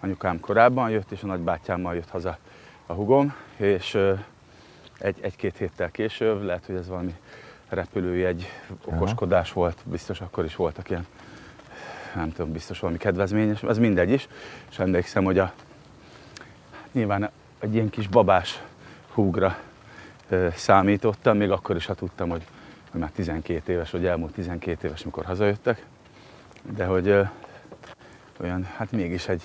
anyukám 0.00 0.40
korábban 0.40 0.90
jött, 0.90 1.10
és 1.10 1.22
a 1.22 1.26
nagybátyámmal 1.26 1.94
jött 1.94 2.10
haza 2.10 2.36
a 2.86 2.92
hugom, 2.92 3.34
és 3.56 3.98
egy, 4.98 5.16
egy-két 5.20 5.56
héttel 5.56 5.90
később, 5.90 6.42
lehet, 6.42 6.66
hogy 6.66 6.74
ez 6.74 6.88
valami 6.88 7.14
repülőjegy 7.68 8.46
okoskodás 8.84 9.52
volt, 9.52 9.78
biztos 9.84 10.20
akkor 10.20 10.44
is 10.44 10.56
voltak 10.56 10.90
ilyen, 10.90 11.06
nem 12.16 12.32
tudom, 12.32 12.52
biztos 12.52 12.80
valami 12.80 12.98
kedvezményes, 12.98 13.62
ez 13.62 13.78
mindegy 13.78 14.10
is, 14.10 14.28
és 14.70 14.78
emlékszem, 14.78 15.24
hogy 15.24 15.38
a, 15.38 15.52
nyilván 16.92 17.30
egy 17.58 17.74
ilyen 17.74 17.90
kis 17.90 18.08
babás 18.08 18.62
húgra 19.12 19.56
ö, 20.28 20.48
számítottam, 20.54 21.36
még 21.36 21.50
akkor 21.50 21.76
is, 21.76 21.86
ha 21.86 21.94
tudtam, 21.94 22.28
hogy, 22.28 22.42
hogy 22.90 23.00
már 23.00 23.10
12 23.10 23.72
éves, 23.72 23.90
vagy 23.90 24.06
elmúlt 24.06 24.32
12 24.32 24.86
éves, 24.86 25.04
mikor 25.04 25.24
hazajöttek, 25.24 25.84
de 26.76 26.84
hogy 26.84 27.08
ö, 27.08 27.22
olyan, 28.40 28.68
hát 28.76 28.92
mégis 28.92 29.28
egy, 29.28 29.42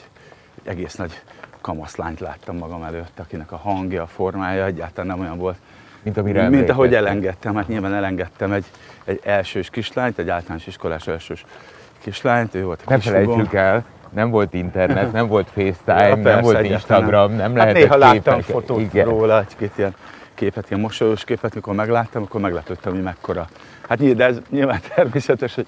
egy 0.64 0.68
egész 0.68 0.96
nagy 0.96 1.22
kamaszlányt 1.62 2.20
láttam 2.20 2.58
magam 2.58 2.84
előtt, 2.84 3.20
akinek 3.20 3.52
a 3.52 3.58
hangja, 3.58 4.02
a 4.02 4.08
formája 4.08 4.66
egyáltalán 4.66 5.08
nem 5.08 5.20
olyan 5.20 5.38
volt, 5.38 5.58
Mint 6.04 6.18
amire 6.18 6.50
mint 6.50 6.70
ahogy 6.70 6.94
elengedtem. 6.94 7.56
Hát 7.56 7.68
nyilván 7.68 7.94
elengedtem 7.94 8.52
egy, 8.52 8.66
egy 9.04 9.20
elsős 9.24 9.70
kislányt, 9.70 10.18
egy 10.18 10.30
általános 10.30 10.68
iskolás 10.68 11.08
elsős 11.08 11.46
kislányt, 12.02 12.56
ő 12.56 12.64
volt 12.64 12.82
a 12.86 12.90
Ne 12.90 12.96
kis 12.98 13.06
húgom. 13.10 13.24
felejtsük 13.26 13.54
el, 13.54 13.86
nem 14.10 14.30
volt 14.30 14.54
internet, 14.54 15.12
nem 15.12 15.28
volt 15.28 15.50
FaceTime, 15.50 16.08
Ja, 16.08 16.16
nem 16.16 16.42
volt 16.42 16.64
Instagram, 16.66 17.32
nem 17.32 17.40
hát 17.42 17.54
lehetett 17.54 17.82
néha 17.82 17.98
láttam 17.98 18.20
képek- 18.36 18.44
fotót 18.44 18.80
Igen. 18.80 19.06
róla, 19.06 19.40
egy-két 19.40 19.72
ilyen 19.78 19.96
képet, 20.34 20.70
ilyen 20.70 20.82
mosolyos 20.82 21.24
képet, 21.24 21.56
mikor 21.56 21.76
megláttam, 21.76 22.24
akkor 22.24 22.42
meglepődtem, 22.42 22.94
hogy 22.94 23.04
mekkora. 23.04 23.48
Hát 23.90 24.00
nyilván, 24.00 24.18
de 24.18 24.26
ez 24.26 24.38
nyilván 24.50 24.80
természetes, 24.96 25.56
hogy, 25.56 25.68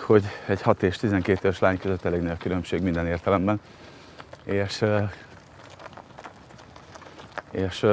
hogy 0.00 0.24
egy 0.46 0.62
6 0.62 0.82
és 0.82 0.96
12 0.96 1.38
éves 1.42 1.58
lány 1.58 1.78
között 1.78 2.04
elég 2.04 2.20
nagy 2.20 2.30
a 2.30 2.36
különbség 2.42 2.82
minden 2.82 3.06
értelemben. 3.06 3.60
És, 4.44 4.84
és 7.50 7.86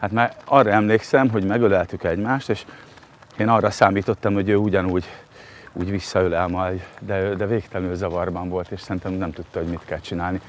hát 0.00 0.12
már 0.12 0.36
arra 0.44 0.70
emlékszem, 0.70 1.30
hogy 1.30 1.44
megöleltük 1.44 2.04
egymást, 2.04 2.48
és 2.50 2.64
én 3.36 3.48
arra 3.48 3.70
számítottam, 3.70 4.34
hogy 4.34 4.48
ő 4.48 4.56
ugyanúgy 4.56 5.04
úgy 5.72 5.90
visszaölel 5.90 6.46
majd, 6.46 6.86
de, 7.00 7.34
de 7.34 7.46
végtelenül 7.46 7.94
zavarban 7.94 8.48
volt, 8.48 8.70
és 8.70 8.80
szerintem 8.80 9.12
nem 9.12 9.32
tudta, 9.32 9.58
hogy 9.58 9.68
mit 9.68 9.84
kell 9.84 10.00
csinálni. 10.00 10.40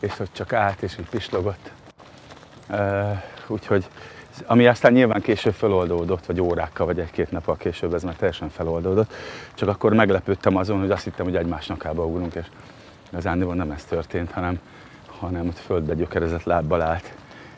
És 0.00 0.16
hogy 0.16 0.28
csak 0.32 0.52
állt, 0.52 0.82
és 0.82 0.98
így 0.98 1.08
pislogott. 1.08 1.70
Úgyhogy 3.46 3.88
ami 4.46 4.66
aztán 4.66 4.92
nyilván 4.92 5.20
később 5.20 5.52
feloldódott, 5.52 6.26
vagy 6.26 6.40
órákkal, 6.40 6.86
vagy 6.86 6.98
egy-két 6.98 7.30
nappal 7.30 7.56
később 7.56 7.94
ez 7.94 8.02
már 8.02 8.14
teljesen 8.14 8.48
feloldódott. 8.48 9.12
Csak 9.54 9.68
akkor 9.68 9.94
meglepődtem 9.94 10.56
azon, 10.56 10.80
hogy 10.80 10.90
azt 10.90 11.04
hittem, 11.04 11.24
hogy 11.24 11.36
egymás 11.36 11.66
nakába 11.66 12.04
ugrunk, 12.04 12.34
és 12.34 12.46
igazán 13.10 13.38
nem 13.38 13.70
ez 13.70 13.84
történt, 13.84 14.30
hanem, 14.30 14.58
hanem 15.06 15.46
ott 15.46 15.58
földbe 15.58 15.94
gyökerezett 15.94 16.44
lábbal 16.44 16.82
állt, 16.82 17.12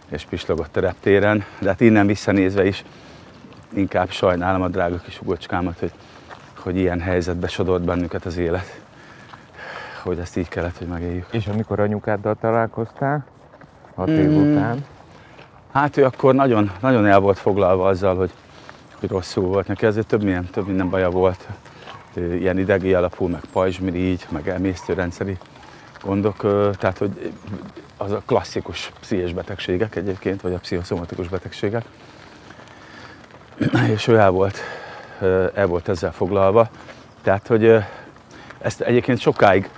és 0.08 0.24
pislogott 0.24 0.76
a 0.76 0.80
reptéren. 0.80 1.44
De 1.58 1.68
hát 1.68 1.80
innen 1.80 2.06
visszanézve 2.06 2.66
is 2.66 2.84
inkább 3.72 4.10
sajnálom 4.10 4.62
a 4.62 4.68
drága 4.68 4.98
kis 4.98 5.20
ugocskámat, 5.20 5.78
hogy, 5.78 5.92
hogy 6.60 6.76
ilyen 6.76 7.00
helyzetbe 7.00 7.48
sodort 7.48 7.82
bennünket 7.82 8.24
az 8.24 8.36
élet. 8.36 8.80
Hogy 10.02 10.18
ezt 10.18 10.36
így 10.36 10.48
kellett, 10.48 10.78
hogy 10.78 10.86
megéljük. 10.86 11.26
És 11.30 11.46
amikor 11.46 11.80
anyukáddal 11.80 12.36
találkoztál, 12.40 13.24
hat 13.94 14.08
év 14.08 14.28
mm. 14.28 14.52
után? 14.52 14.84
Hát 15.72 15.96
ő 15.96 16.04
akkor 16.04 16.34
nagyon, 16.34 16.70
nagyon 16.80 17.06
el 17.06 17.20
volt 17.20 17.38
foglalva 17.38 17.86
azzal, 17.86 18.16
hogy, 18.16 18.30
hogy 19.00 19.08
rosszul 19.08 19.44
volt 19.44 19.66
neki, 19.66 19.86
ezért 19.86 20.06
több, 20.06 20.22
milyen, 20.22 20.44
több 20.44 20.66
minden 20.66 20.90
baja 20.90 21.10
volt. 21.10 21.48
Ilyen 22.14 22.58
idegi 22.58 22.94
alapú, 22.94 23.26
meg 23.26 23.40
pajzsmirigy, 23.52 24.26
meg 24.28 24.48
emésztőrendszeri 24.48 25.38
gondok, 26.02 26.36
tehát 26.78 26.98
hogy 26.98 27.32
az 27.96 28.10
a 28.12 28.22
klasszikus 28.26 28.92
pszichés 29.00 29.32
betegségek 29.32 29.96
egyébként, 29.96 30.40
vagy 30.40 30.52
a 30.52 30.58
pszichoszomatikus 30.58 31.28
betegségek. 31.28 31.84
És 33.94 34.06
ő 34.06 34.16
el 34.16 34.30
volt, 34.30 34.58
el 35.54 35.66
volt 35.66 35.88
ezzel 35.88 36.12
foglalva. 36.12 36.68
Tehát, 37.22 37.46
hogy 37.46 37.76
ezt 38.58 38.80
egyébként 38.80 39.18
sokáig, 39.18 39.70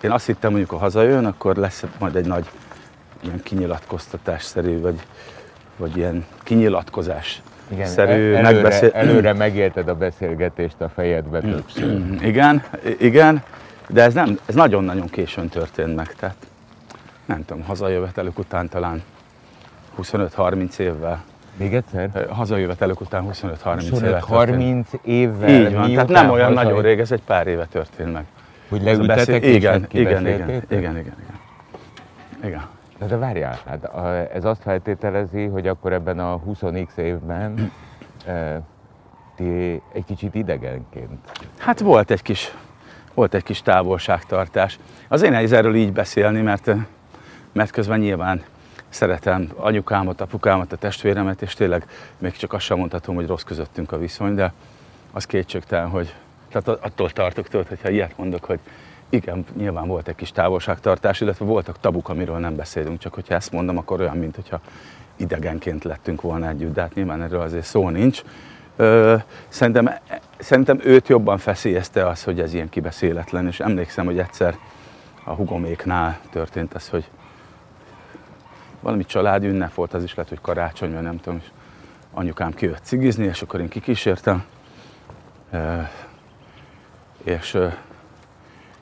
én 0.00 0.10
azt 0.10 0.26
hittem, 0.26 0.50
mondjuk, 0.50 0.70
ha 0.70 0.78
hazajön, 0.78 1.24
akkor 1.24 1.56
lesz 1.56 1.84
majd 1.98 2.16
egy 2.16 2.26
nagy 2.26 2.50
ilyen 3.20 3.42
kinyilatkoztatásszerű, 3.42 4.80
vagy, 4.80 5.00
vagy 5.76 5.96
ilyen 5.96 6.26
kinyilatkozás 6.42 7.42
igen, 7.72 7.86
szerű 7.86 8.10
előre, 8.10 8.40
megbeszél... 8.40 8.90
előre 8.92 9.32
megélted 9.32 9.88
a 9.88 9.94
beszélgetést 9.94 10.80
a 10.80 10.88
fejedbe 10.88 11.40
többször. 11.40 12.00
Igen, 12.22 12.62
igen, 12.98 13.42
de 13.88 14.02
ez, 14.02 14.14
nem, 14.14 14.38
ez 14.46 14.54
nagyon-nagyon 14.54 15.06
későn 15.06 15.48
történt 15.48 15.94
meg, 15.94 16.14
tehát 16.14 16.36
nem 17.24 17.44
tudom, 17.44 17.62
hazajövetelük 17.62 18.38
után 18.38 18.68
talán 18.68 19.02
25-30 19.98 20.78
évvel. 20.78 21.24
Még 21.60 21.74
egyszer? 21.74 22.26
Hazajövetelük 22.30 23.00
után 23.00 23.26
25-30 23.32 23.92
évvel. 23.92 24.20
30 24.20 24.90
évvel? 25.02 25.48
Így 25.48 25.74
van, 25.74 25.92
tehát 25.92 26.08
nem 26.08 26.30
olyan 26.30 26.48
hazaj... 26.48 26.64
nagyon 26.64 26.82
rég, 26.82 27.00
ez 27.00 27.12
egy 27.12 27.22
pár 27.22 27.46
éve 27.46 27.64
történt 27.64 28.12
meg. 28.12 28.24
Hogy 28.68 28.82
leültetek 28.82 29.26
beszél... 29.26 29.54
igen, 29.54 29.86
igen, 29.90 30.26
igen, 30.26 30.26
igen, 30.26 30.62
igen, 30.68 30.96
igen, 30.96 31.14
igen. 32.44 32.66
De, 32.98 33.06
de 33.06 33.16
várjál, 33.16 33.58
hát 33.66 33.90
ez 34.34 34.44
azt 34.44 34.62
feltételezi, 34.62 35.44
hogy 35.44 35.66
akkor 35.66 35.92
ebben 35.92 36.18
a 36.18 36.40
20x 36.48 36.96
évben 36.96 37.72
ti 39.36 39.82
egy 39.92 40.04
kicsit 40.06 40.34
idegenként. 40.34 41.18
Hát 41.58 41.80
volt 41.80 42.10
egy 42.10 42.22
kis, 42.22 42.54
volt 43.14 43.34
egy 43.34 43.42
kis 43.42 43.62
távolságtartás. 43.62 44.78
Az 45.08 45.22
én 45.22 45.30
nehéz 45.30 45.52
erről 45.52 45.74
így 45.74 45.92
beszélni, 45.92 46.40
mert, 46.40 46.70
mert 47.52 47.70
közben 47.70 47.98
nyilván 47.98 48.42
szeretem 48.90 49.52
anyukámat, 49.56 50.20
apukámat, 50.20 50.72
a 50.72 50.76
testvéremet, 50.76 51.42
és 51.42 51.54
tényleg 51.54 51.86
még 52.18 52.32
csak 52.32 52.52
azt 52.52 52.64
sem 52.64 52.78
mondhatom, 52.78 53.14
hogy 53.14 53.26
rossz 53.26 53.42
közöttünk 53.42 53.92
a 53.92 53.98
viszony, 53.98 54.34
de 54.34 54.52
az 55.12 55.26
kétségtelen, 55.26 55.88
hogy 55.88 56.14
tehát 56.48 56.68
attól 56.68 57.10
tartok 57.10 57.48
tőle, 57.48 57.64
hogyha 57.68 57.88
ilyet 57.88 58.16
mondok, 58.16 58.44
hogy 58.44 58.58
igen, 59.08 59.44
nyilván 59.56 59.86
volt 59.86 60.08
egy 60.08 60.14
kis 60.14 60.32
távolságtartás, 60.32 61.20
illetve 61.20 61.44
voltak 61.44 61.80
tabuk, 61.80 62.08
amiről 62.08 62.38
nem 62.38 62.56
beszélünk, 62.56 62.98
csak 62.98 63.14
hogyha 63.14 63.34
ezt 63.34 63.52
mondom, 63.52 63.78
akkor 63.78 64.00
olyan, 64.00 64.16
mint 64.16 64.34
hogyha 64.34 64.60
idegenként 65.16 65.84
lettünk 65.84 66.20
volna 66.20 66.48
együtt, 66.48 66.74
de 66.74 66.80
hát 66.80 66.94
nyilván 66.94 67.22
erről 67.22 67.40
azért 67.40 67.64
szó 67.64 67.88
nincs. 67.88 68.22
Ö, 68.76 69.16
szerintem, 69.48 69.90
szerintem 70.38 70.80
őt 70.84 71.08
jobban 71.08 71.38
feszélyezte 71.38 72.06
az, 72.06 72.24
hogy 72.24 72.40
ez 72.40 72.54
ilyen 72.54 72.68
kibeszéletlen, 72.68 73.46
és 73.46 73.60
emlékszem, 73.60 74.04
hogy 74.04 74.18
egyszer 74.18 74.56
a 75.24 75.30
hugoméknál 75.30 76.20
történt 76.30 76.74
ez, 76.74 76.88
hogy 76.88 77.08
valami 78.80 79.04
családi 79.04 79.46
ünnep 79.46 79.74
volt, 79.74 79.94
az 79.94 80.02
is 80.02 80.14
lehet, 80.14 80.30
hogy 80.30 80.40
karácsony, 80.40 80.92
vagy 80.92 81.02
nem 81.02 81.18
tudom, 81.20 81.38
és 81.42 81.50
anyukám 82.12 82.52
kijött 82.52 82.82
cigizni, 82.82 83.24
és 83.24 83.42
akkor 83.42 83.60
én 83.60 83.68
kikísértem, 83.68 84.44
és 87.24 87.58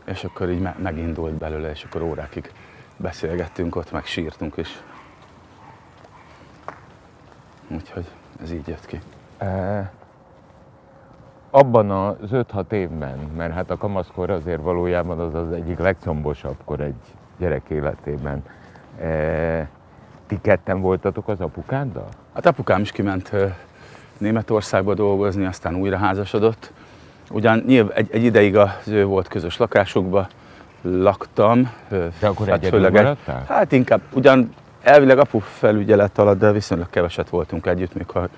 és 0.08 0.24
akkor 0.24 0.50
így 0.50 0.68
megindult 0.78 1.32
belőle, 1.32 1.70
és 1.70 1.84
akkor 1.84 2.02
órákig 2.02 2.52
beszélgettünk 2.96 3.76
ott, 3.76 3.92
meg 3.92 4.04
sírtunk 4.04 4.56
is. 4.56 4.82
Úgyhogy 7.68 8.06
ez 8.42 8.52
így 8.52 8.68
jött 8.68 8.86
ki. 8.86 9.00
E, 9.38 9.92
abban 11.50 11.90
az 11.90 12.30
5-6 12.32 12.72
évben, 12.72 13.18
mert 13.18 13.52
hát 13.52 13.70
a 13.70 13.76
kamaszkor 13.76 14.30
azért 14.30 14.62
valójában 14.62 15.18
az 15.18 15.34
az 15.34 15.52
egyik 15.52 15.78
legcombosabb 15.78 16.56
kor 16.64 16.80
egy 16.80 17.00
gyerek 17.38 17.70
életében. 17.70 18.44
E, 19.00 19.68
ti 20.28 20.38
ketten 20.42 20.80
voltatok 20.80 21.28
az 21.28 21.40
apukáddal? 21.40 22.08
Hát 22.34 22.46
apukám 22.46 22.80
is 22.80 22.92
kiment 22.92 23.32
Németországba 24.18 24.94
dolgozni, 24.94 25.44
aztán 25.44 25.74
újra 25.74 25.96
házasodott, 25.96 26.72
Ugyan 27.30 27.62
nyilv, 27.66 27.90
egy, 27.94 28.08
egy 28.12 28.24
ideig 28.24 28.56
az 28.56 28.88
ő 28.88 29.04
volt 29.04 29.28
közös 29.28 29.56
lakásokba, 29.56 30.28
laktam. 30.82 31.70
De 31.88 32.26
akkor 32.26 32.48
hát 32.48 32.66
főleg 32.66 32.96
egy, 32.96 33.16
Hát 33.48 33.72
inkább, 33.72 34.00
ugyan 34.12 34.54
elvileg 34.82 35.18
apu 35.18 35.38
felügyelet 35.38 36.18
alatt, 36.18 36.38
de 36.38 36.52
viszonylag 36.52 36.90
keveset 36.90 37.28
voltunk 37.28 37.66
együtt, 37.66 37.94
még 37.94 38.10
ha 38.10 38.28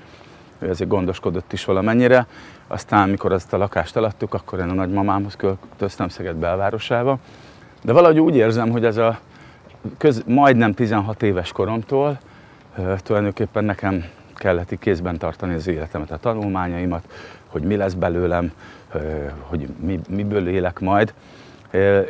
ő 0.58 0.68
ezért 0.68 0.90
gondoskodott 0.90 1.52
is 1.52 1.64
valamennyire. 1.64 2.26
Aztán, 2.66 3.08
mikor 3.08 3.32
ezt 3.32 3.52
a 3.52 3.56
lakást 3.56 3.96
eladtuk, 3.96 4.34
akkor 4.34 4.58
én 4.58 4.68
a 4.68 4.72
nagymamámhoz 4.72 5.36
költöztem 5.36 6.08
Szeged 6.08 6.36
belvárosába. 6.36 7.18
De 7.82 7.92
valahogy 7.92 8.18
úgy 8.18 8.36
érzem, 8.36 8.70
hogy 8.70 8.84
ez 8.84 8.96
a 8.96 9.18
köz, 9.98 10.22
majdnem 10.26 10.74
16 10.74 11.22
éves 11.22 11.52
koromtól 11.52 12.18
tulajdonképpen 12.96 13.64
nekem 13.64 14.04
kellett 14.34 14.78
kézben 14.78 15.18
tartani 15.18 15.54
az 15.54 15.66
életemet, 15.66 16.10
a 16.10 16.16
tanulmányaimat, 16.16 17.04
hogy 17.46 17.62
mi 17.62 17.76
lesz 17.76 17.92
belőlem, 17.92 18.52
hogy 19.40 19.68
mi, 19.80 20.00
miből 20.08 20.48
élek 20.48 20.80
majd. 20.80 21.14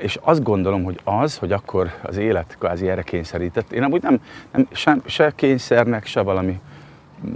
És 0.00 0.18
azt 0.22 0.42
gondolom, 0.42 0.84
hogy 0.84 1.00
az, 1.04 1.36
hogy 1.36 1.52
akkor 1.52 1.90
az 2.02 2.16
élet 2.16 2.56
kvázi 2.58 2.88
erre 2.88 3.02
kényszerített, 3.02 3.72
én 3.72 3.82
amúgy 3.82 4.02
nem, 4.02 4.20
nem 4.52 4.68
se, 4.72 4.96
se 5.04 5.32
kényszernek, 5.34 6.06
se 6.06 6.20
valami 6.20 6.60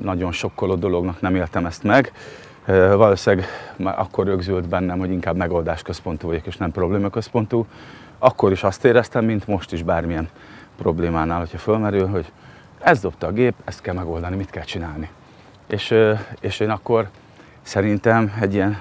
nagyon 0.03 0.33
sokkoló 0.33 0.75
dolognak 0.75 1.21
nem 1.21 1.35
éltem 1.35 1.67
ezt 1.67 1.83
meg. 1.83 2.13
Valószínűleg 2.67 3.47
már 3.77 3.99
akkor 3.99 4.27
rögzült 4.27 4.69
bennem, 4.69 4.99
hogy 4.99 5.11
inkább 5.11 5.37
megoldásközpontú 5.37 6.27
vagyok, 6.27 6.47
és 6.47 6.57
nem 6.57 6.73
problémaközpontú. 6.73 7.67
Akkor 8.25 8.53
is 8.53 8.63
azt 8.63 8.85
éreztem, 8.85 9.25
mint 9.25 9.47
most 9.47 9.73
is 9.73 9.83
bármilyen 9.83 10.29
problémánál, 10.77 11.39
hogyha 11.39 11.59
fölmerül, 11.59 12.07
hogy 12.07 12.33
ez 12.79 13.01
dobta 13.01 13.27
a 13.27 13.33
gép, 13.33 13.55
ezt 13.65 13.81
kell 13.81 13.95
megoldani, 13.95 14.37
mit 14.37 14.51
kell 14.51 14.65
csinálni. 14.65 15.11
És, 15.67 15.95
és 16.41 16.61
én 16.61 16.71
akkor 16.71 17.09
szerintem 17.63 18.37
egy 18.41 18.55
ilyen 18.55 18.79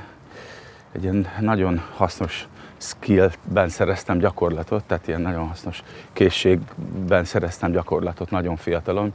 egy 0.91 1.03
ilyen 1.03 1.27
nagyon 1.39 1.83
hasznos 1.95 2.47
skillben 2.77 3.69
szereztem 3.69 4.17
gyakorlatot, 4.17 4.83
tehát 4.83 5.07
ilyen 5.07 5.21
nagyon 5.21 5.47
hasznos 5.47 5.83
készségben 6.13 7.23
szereztem 7.23 7.71
gyakorlatot 7.71 8.29
nagyon 8.29 8.55
fiatalon, 8.55 9.13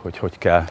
hogy 0.00 0.18
hogy 0.18 0.38
kell, 0.38 0.64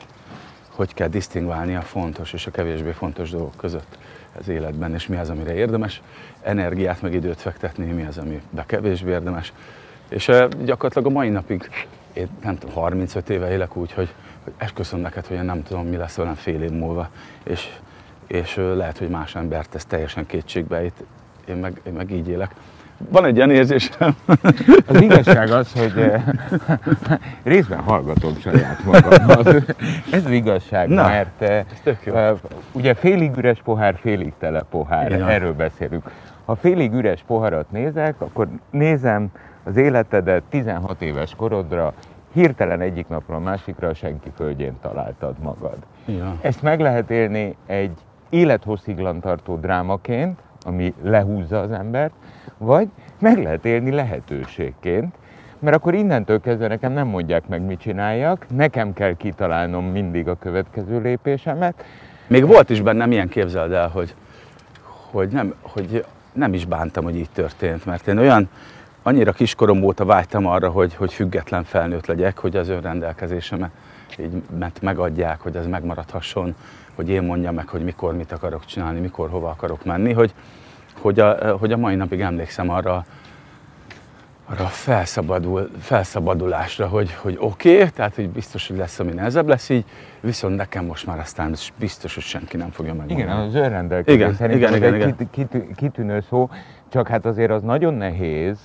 hogy 0.70 0.94
kell 0.94 1.08
disztingválni 1.08 1.76
a 1.76 1.82
fontos 1.82 2.34
és 2.34 2.48
a 2.48 2.52
kevésbé 2.52 2.92
fontos 2.92 3.30
dolgok 3.30 3.56
között 3.58 3.98
az 4.40 4.48
életben, 4.48 4.94
és 4.94 5.08
mi 5.08 5.18
az, 5.18 5.30
amire 5.30 5.54
érdemes 5.54 6.02
energiát, 6.42 7.02
meg 7.02 7.14
időt 7.14 7.42
fektetni, 7.42 7.92
mi 7.92 8.04
az, 8.04 8.18
amibe 8.18 8.66
kevésbé 8.66 9.12
érdemes. 9.12 9.54
És 10.10 10.32
gyakorlatilag 10.64 11.06
a 11.06 11.10
mai 11.10 11.30
napig, 11.30 11.70
én 12.14 12.28
nem 12.44 12.58
tudom, 12.58 12.76
35 12.76 13.30
éve 13.30 13.52
élek 13.52 13.76
úgy, 13.76 13.92
hogy, 13.92 14.14
hogy 14.44 14.54
esküszöm 14.58 15.00
neked, 15.00 15.26
hogy 15.26 15.38
én 15.38 15.44
nem 15.44 15.64
tudom, 15.64 15.88
mi 15.88 15.96
lesz 15.96 16.16
velem 16.16 16.36
fél 16.36 16.62
év 16.62 16.72
múlva, 16.72 17.10
és 17.44 17.68
és 18.32 18.56
lehet, 18.56 18.98
hogy 18.98 19.10
más 19.10 19.36
embert 19.36 19.76
ez 19.76 19.86
teljesen 19.86 20.26
kétségbe 20.26 20.86
itt. 20.86 21.04
Én 21.46 21.56
meg, 21.56 21.82
én 21.84 21.94
meg 21.94 22.12
így 22.12 22.28
élek. 22.28 22.56
Van 23.10 23.26
egy 23.26 23.36
ilyen 23.36 23.52
érzésem. 23.52 24.16
Az 24.88 25.02
igazság 25.02 25.50
az, 25.50 25.74
hogy 25.74 26.12
részben 27.44 27.80
hallgatom 27.80 28.36
saját 28.36 28.84
magamat. 28.86 29.48
Ez 30.12 30.26
az 30.26 30.32
igazság, 30.32 30.88
Na, 30.88 31.08
mert 31.08 31.42
ez 31.42 32.38
ugye 32.72 32.94
félig 32.94 33.38
üres 33.38 33.62
pohár, 33.64 33.96
félig 33.96 34.34
tele 34.40 34.64
pohár, 34.70 35.12
Igen. 35.12 35.28
erről 35.28 35.54
beszélünk. 35.54 36.12
Ha 36.46 36.56
félig 36.56 36.94
üres 36.94 37.24
poharat 37.28 37.72
nézek, 37.72 38.22
akkor 38.22 38.48
nézem 38.70 39.32
az 39.64 39.78
életedet 39.78 40.44
16 40.50 41.02
éves 41.02 41.36
korodra, 41.36 41.94
hirtelen 42.34 42.82
egyik 42.82 43.08
napról 43.08 43.38
a 43.38 43.40
másikra 43.40 43.88
a 43.88 43.94
senki 43.94 44.32
földjén 44.36 44.78
találtad 44.82 45.36
magad. 45.42 45.78
Ja. 46.06 46.38
Ezt 46.42 46.62
meg 46.62 46.80
lehet 46.80 47.10
élni 47.10 47.56
egy 47.66 47.98
élethossziglan 48.30 49.20
tartó 49.20 49.56
drámaként, 49.56 50.40
ami 50.66 50.94
lehúzza 51.04 51.60
az 51.60 51.72
embert, 51.72 52.14
vagy 52.62 52.88
meg 53.20 53.44
lehet 53.44 53.66
élni 53.66 53.92
lehetőségként, 53.92 55.16
mert 55.60 55.76
akkor 55.76 55.94
innentől 55.94 56.42
kezdve 56.42 56.68
nekem 56.68 56.92
nem 56.92 57.08
mondják 57.08 57.48
meg, 57.48 57.62
mit 57.62 57.80
csináljak, 57.80 58.46
nekem 58.56 58.94
kell 58.94 59.14
kitalálnom 59.14 59.86
mindig 59.86 60.28
a 60.28 60.38
következő 60.40 61.02
lépésemet. 61.02 61.84
Még 62.28 62.46
volt 62.46 62.70
is 62.70 62.82
bennem 62.82 63.12
ilyen 63.12 63.30
képzeld 63.30 63.72
el, 63.72 63.88
hogy, 63.88 64.16
hogy, 65.12 65.30
nem, 65.30 65.54
hogy 65.62 66.06
nem 66.34 66.54
is 66.54 66.66
bántam, 66.66 67.04
hogy 67.04 67.16
így 67.16 67.30
történt, 67.34 67.86
mert 67.86 68.08
én 68.08 68.18
olyan, 68.18 68.50
annyira 69.04 69.32
kiskorom 69.32 69.84
óta 69.84 70.06
vágytam 70.06 70.46
arra, 70.46 70.70
hogy, 70.70 70.96
hogy 70.96 71.14
független 71.14 71.64
felnőtt 71.64 72.06
legyek, 72.06 72.38
hogy 72.38 72.56
az 72.56 72.70
önrendelkezésemet 72.70 73.72
így 74.20 74.42
mert 74.60 74.82
megadják, 74.82 75.42
hogy 75.42 75.56
ez 75.56 75.68
megmaradhasson, 75.68 76.56
hogy 76.96 77.10
én 77.10 77.24
mondjam 77.24 77.56
meg, 77.56 77.68
hogy 77.68 77.84
mikor 77.84 78.16
mit 78.16 78.32
akarok 78.32 78.66
csinálni, 78.66 79.00
mikor 79.00 79.30
hova 79.30 79.50
akarok 79.50 79.86
menni, 79.86 80.14
hogy, 80.14 80.34
hogy, 81.00 81.20
a, 81.20 81.58
hogy 81.58 81.72
a 81.72 81.78
mai 81.78 81.96
napig 81.96 82.22
emlékszem 82.22 82.70
arra, 82.70 83.06
arra 84.46 84.64
a 84.64 84.68
felszabadul, 84.68 85.70
felszabadulásra, 85.80 86.88
hogy, 86.88 87.14
hogy 87.14 87.38
oké, 87.40 87.76
okay, 87.76 87.90
tehát 87.90 88.16
hogy 88.16 88.30
biztos, 88.30 88.68
hogy 88.68 88.78
lesz, 88.78 89.00
ami 89.00 89.12
nehezebb 89.12 89.48
lesz 89.48 89.70
így, 89.70 89.86
viszont 90.20 90.56
nekem 90.56 90.86
most 90.86 91.06
már 91.06 91.20
aztán 91.20 91.56
biztos, 91.80 92.14
hogy 92.14 92.24
senki 92.24 92.58
nem 92.58 92.72
fogja 92.72 92.94
megmondani. 92.94 93.32
Igen, 93.32 93.38
az 93.38 93.56
önrendelkezés 93.56 94.20
igen, 94.20 94.34
szerintem 94.34 94.76
igen, 94.76 94.94
igen, 94.94 95.16
igen. 95.16 95.30
Kit, 95.32 95.76
kitűnő 95.76 96.24
szó, 96.30 96.50
csak 96.90 97.08
hát 97.08 97.26
azért 97.26 97.52
az 97.52 97.62
nagyon 97.62 97.94
nehéz 97.94 98.58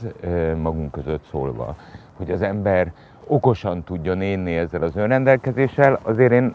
magunk 0.62 0.90
között 0.90 1.24
szólva, 1.30 1.76
hogy 2.16 2.30
az 2.30 2.42
ember 2.42 2.92
okosan 3.26 3.82
tudjon 3.82 4.20
élni 4.20 4.56
ezzel 4.56 4.82
az 4.82 4.96
önrendelkezéssel, 4.96 6.00
azért 6.02 6.32
én 6.32 6.54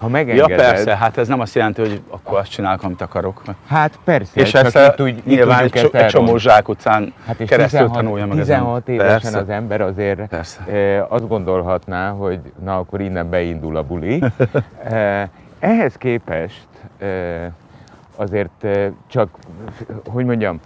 ha 0.00 0.08
megengeded... 0.08 0.48
Ja 0.48 0.56
persze, 0.56 0.96
hát 0.96 1.18
ez 1.18 1.28
nem 1.28 1.40
azt 1.40 1.54
jelenti, 1.54 1.80
hogy 1.80 2.02
akkor 2.08 2.38
azt 2.38 2.50
csinálok, 2.50 2.82
amit 2.82 3.00
akarok. 3.00 3.42
Hát 3.66 3.98
persze, 4.04 4.40
és 4.40 4.54
ezt 4.54 4.78
itt 4.92 5.00
úgy, 5.00 5.22
nyilván 5.24 5.64
egy, 5.64 5.88
egy 5.92 6.06
csomó 6.06 6.36
zsák 6.36 6.68
utcán 6.68 7.12
hát 7.26 7.40
és 7.40 7.48
keresztül 7.48 7.78
16, 7.78 8.02
tanulja 8.04 8.26
meg 8.26 8.38
16 8.38 8.82
ezen. 8.88 8.94
évesen 8.94 9.20
persze. 9.20 9.38
az 9.38 9.48
ember 9.48 9.80
azért 9.80 10.26
persze. 10.28 10.64
Eh, 10.72 11.12
azt 11.12 11.28
gondolhatná, 11.28 12.10
hogy 12.10 12.40
na 12.64 12.78
akkor 12.78 13.00
innen 13.00 13.30
beindul 13.30 13.76
a 13.76 13.82
buli. 13.82 14.22
eh, 14.84 15.28
ehhez 15.58 15.94
képest 15.94 16.66
eh, 16.98 17.08
azért 18.16 18.64
eh, 18.64 18.90
csak, 19.06 19.28
hogy 20.06 20.24
mondjam, 20.24 20.60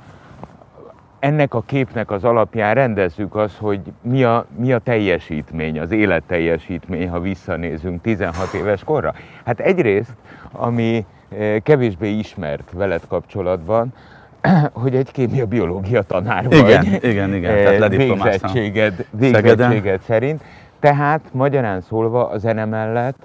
ennek 1.25 1.54
a 1.54 1.62
képnek 1.66 2.11
az 2.11 2.25
alapján 2.25 2.75
rendezzük 2.75 3.35
azt, 3.35 3.57
hogy 3.57 3.81
mi 4.02 4.25
a, 4.25 4.47
mi 4.57 4.73
a 4.73 4.78
teljesítmény, 4.78 5.81
az 5.81 5.90
élet 5.90 6.23
teljesítmény, 6.26 7.09
ha 7.09 7.21
visszanézünk 7.21 8.02
16 8.02 8.52
éves 8.52 8.85
korra. 8.85 9.14
Hát 9.45 9.61
egyrészt, 9.61 10.12
ami 10.52 11.07
eh, 11.38 11.57
kevésbé 11.62 12.11
ismert 12.11 12.73
veled 12.73 13.02
kapcsolatban, 13.09 13.93
hogy 14.83 14.95
egy 14.95 15.11
kémia-biológia 15.11 16.02
tanár 16.02 16.49
vagy. 16.49 16.59
Igen, 16.59 16.85
igen, 16.85 17.35
igen. 17.35 17.78
Tehát 17.78 17.97
végzettséged, 17.97 19.07
végzettséged 19.11 20.00
szerint. 20.00 20.43
Tehát 20.81 21.21
magyarán 21.33 21.81
szólva 21.81 22.28
a 22.28 22.38
zene 22.38 22.64
mellett 22.64 23.19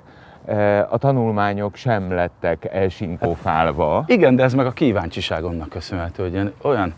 eh, 0.45 0.93
a 0.93 0.97
tanulmányok 0.97 1.75
sem 1.75 2.11
lettek 2.11 2.65
elsinkófálva. 2.73 3.95
Hát, 3.95 4.09
igen, 4.09 4.35
de 4.35 4.43
ez 4.43 4.53
meg 4.53 4.65
a 4.65 4.71
kíváncsiságomnak 4.71 5.69
köszönhető, 5.69 6.23
hogy 6.23 6.33
én 6.33 6.51
olyan 6.61 6.93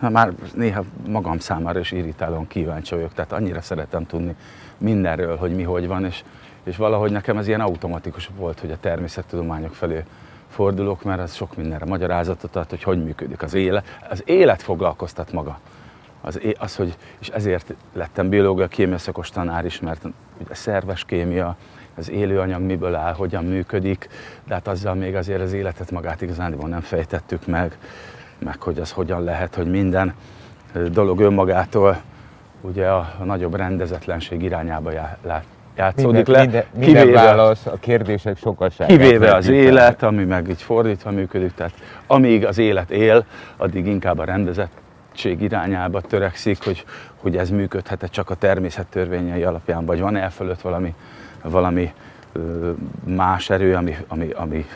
már 0.00 0.32
néha 0.54 0.84
magam 1.08 1.38
számára 1.38 1.78
is 1.78 1.92
irritálóan 1.92 2.46
kíváncsi 2.46 2.94
vagyok, 2.94 3.12
tehát 3.12 3.32
annyira 3.32 3.60
szeretem 3.60 4.06
tudni 4.06 4.34
mindenről, 4.78 5.36
hogy 5.36 5.54
mi 5.54 5.62
hogy 5.62 5.86
van, 5.86 6.04
és, 6.04 6.22
és 6.64 6.76
valahogy 6.76 7.10
nekem 7.10 7.38
ez 7.38 7.48
ilyen 7.48 7.60
automatikus 7.60 8.30
volt, 8.36 8.60
hogy 8.60 8.70
a 8.70 8.78
természettudományok 8.80 9.74
felé 9.74 10.04
fordulok, 10.48 11.02
mert 11.02 11.20
ez 11.20 11.34
sok 11.34 11.56
mindenre 11.56 11.84
magyarázatot 11.84 12.56
ad, 12.56 12.70
hogy 12.70 12.82
hogy 12.82 13.04
működik 13.04 13.42
az 13.42 13.54
élet. 13.54 13.98
Az 14.10 14.22
élet 14.24 14.62
foglalkoztat 14.62 15.32
maga. 15.32 15.58
Az, 16.20 16.40
az 16.58 16.76
hogy, 16.76 16.96
és 17.18 17.28
ezért 17.28 17.74
lettem 17.92 18.28
biológia, 18.28 18.68
kémia 18.68 18.98
szakos 18.98 19.30
tanár 19.30 19.64
is, 19.64 19.80
mert 19.80 20.04
ugye 20.38 20.54
szerves 20.54 21.04
kémia, 21.04 21.56
az 21.96 22.10
élőanyag 22.10 22.60
miből 22.60 22.94
áll, 22.94 23.14
hogyan 23.14 23.44
működik, 23.44 24.08
de 24.46 24.54
hát 24.54 24.68
azzal 24.68 24.94
még 24.94 25.14
azért 25.14 25.40
az 25.40 25.52
életet 25.52 25.90
magát 25.90 26.22
igazán 26.22 26.54
nem 26.66 26.80
fejtettük 26.80 27.46
meg 27.46 27.78
meg 28.38 28.62
hogy 28.62 28.78
az 28.78 28.90
hogyan 28.90 29.24
lehet, 29.24 29.54
hogy 29.54 29.70
minden 29.70 30.14
dolog 30.90 31.20
önmagától 31.20 31.96
ugye 32.60 32.88
a, 32.88 33.14
a 33.18 33.24
nagyobb 33.24 33.54
rendezetlenség 33.54 34.42
irányába 34.42 34.90
já, 34.92 35.18
játszódik 35.76 36.26
minden, 36.26 36.34
le. 36.34 36.40
Minden, 36.40 36.64
minden 36.72 37.02
kivéve, 37.02 37.22
válasz, 37.22 37.66
a 37.66 37.76
kérdések 37.80 38.38
sokaságát. 38.38 38.96
Kivéve 38.96 39.34
az 39.34 39.48
élet, 39.48 40.02
ami 40.02 40.24
meg 40.24 40.48
így 40.48 40.62
fordítva 40.62 41.10
működik, 41.10 41.54
tehát 41.54 41.72
amíg 42.06 42.46
az 42.46 42.58
élet 42.58 42.90
él, 42.90 43.24
addig 43.56 43.86
inkább 43.86 44.18
a 44.18 44.24
rendezettség 44.24 45.42
irányába 45.42 46.00
törekszik, 46.00 46.64
hogy, 46.64 46.84
hogy 47.16 47.36
ez 47.36 47.50
működhet 47.50 48.08
csak 48.10 48.30
a 48.30 48.34
természet 48.34 48.86
törvényei 48.86 49.42
alapján, 49.42 49.84
vagy 49.84 50.00
van 50.00 50.16
e 50.16 50.28
fölött 50.28 50.60
valami, 50.60 50.94
valami 51.42 51.92
más 53.04 53.50
erő, 53.50 53.74
ami, 53.74 53.96
ami, 54.08 54.28
ami 54.30 54.66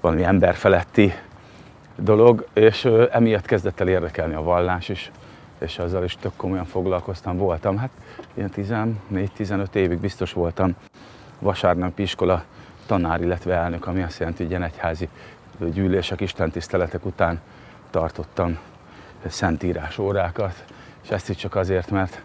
valami 0.00 0.24
emberfeletti 0.24 1.12
dolog, 1.96 2.46
és 2.52 2.84
emiatt 3.10 3.46
kezdett 3.46 3.80
el 3.80 3.88
érdekelni 3.88 4.34
a 4.34 4.42
vallás 4.42 4.88
is, 4.88 5.10
és 5.58 5.78
azzal 5.78 6.04
is 6.04 6.16
tök 6.16 6.32
komolyan 6.36 6.64
foglalkoztam. 6.64 7.36
Voltam, 7.36 7.76
hát 7.76 7.90
ilyen 8.34 8.50
14-15 9.16 9.74
évig 9.74 9.98
biztos 9.98 10.32
voltam 10.32 10.74
vasárnapi 11.38 12.02
iskola 12.02 12.44
tanár, 12.86 13.20
illetve 13.20 13.54
elnök, 13.54 13.86
ami 13.86 14.02
azt 14.02 14.18
jelenti, 14.18 14.42
hogy 14.42 14.50
ilyen 14.50 14.62
egyházi 14.62 15.08
gyűlések, 15.72 16.20
istentiszteletek 16.20 17.04
után 17.04 17.40
tartottam 17.90 18.58
szentírás 19.26 19.98
órákat, 19.98 20.64
és 21.02 21.10
ezt 21.10 21.28
is 21.28 21.36
csak 21.36 21.54
azért, 21.54 21.90
mert 21.90 22.22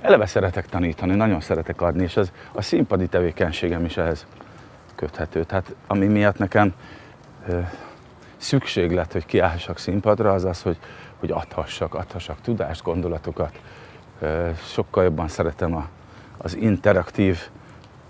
eleve 0.00 0.26
szeretek 0.26 0.66
tanítani, 0.66 1.14
nagyon 1.14 1.40
szeretek 1.40 1.80
adni, 1.80 2.02
és 2.02 2.16
az 2.16 2.32
a 2.52 2.62
színpadi 2.62 3.06
tevékenységem 3.06 3.84
is 3.84 3.96
ehhez 3.96 4.26
köthető. 4.94 5.44
Tehát 5.44 5.74
ami 5.86 6.06
miatt 6.06 6.38
nekem 6.38 6.74
szükséglet, 8.42 9.12
hogy 9.12 9.26
kiállhassak 9.26 9.78
színpadra, 9.78 10.32
az 10.32 10.44
az, 10.44 10.62
hogy, 10.62 10.76
hogy 11.18 11.30
adhassak, 11.30 11.94
adhassak 11.94 12.40
tudást, 12.40 12.82
gondolatokat. 12.82 13.60
Sokkal 14.64 15.04
jobban 15.04 15.28
szeretem 15.28 15.76
a, 15.76 15.88
az 16.36 16.56
interaktív 16.56 17.38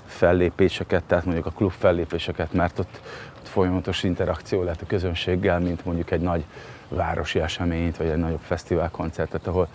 fellépéseket, 0.07 1.05
tehát 1.05 1.25
mondjuk 1.25 1.47
a 1.47 1.51
klub 1.51 1.71
fellépéseket, 1.71 2.53
mert 2.53 2.79
ott, 2.79 3.01
ott 3.39 3.49
folyamatos 3.49 4.03
interakció 4.03 4.63
lehet 4.63 4.83
a 4.83 4.87
közönséggel, 4.87 5.61
mint 5.61 5.85
mondjuk 5.85 6.11
egy 6.11 6.21
nagy 6.21 6.45
városi 6.89 7.41
eseményt, 7.41 7.97
vagy 7.97 8.07
egy 8.07 8.17
nagyobb 8.17 8.41
fesztiválkoncertet, 8.43 9.47
ahol 9.47 9.69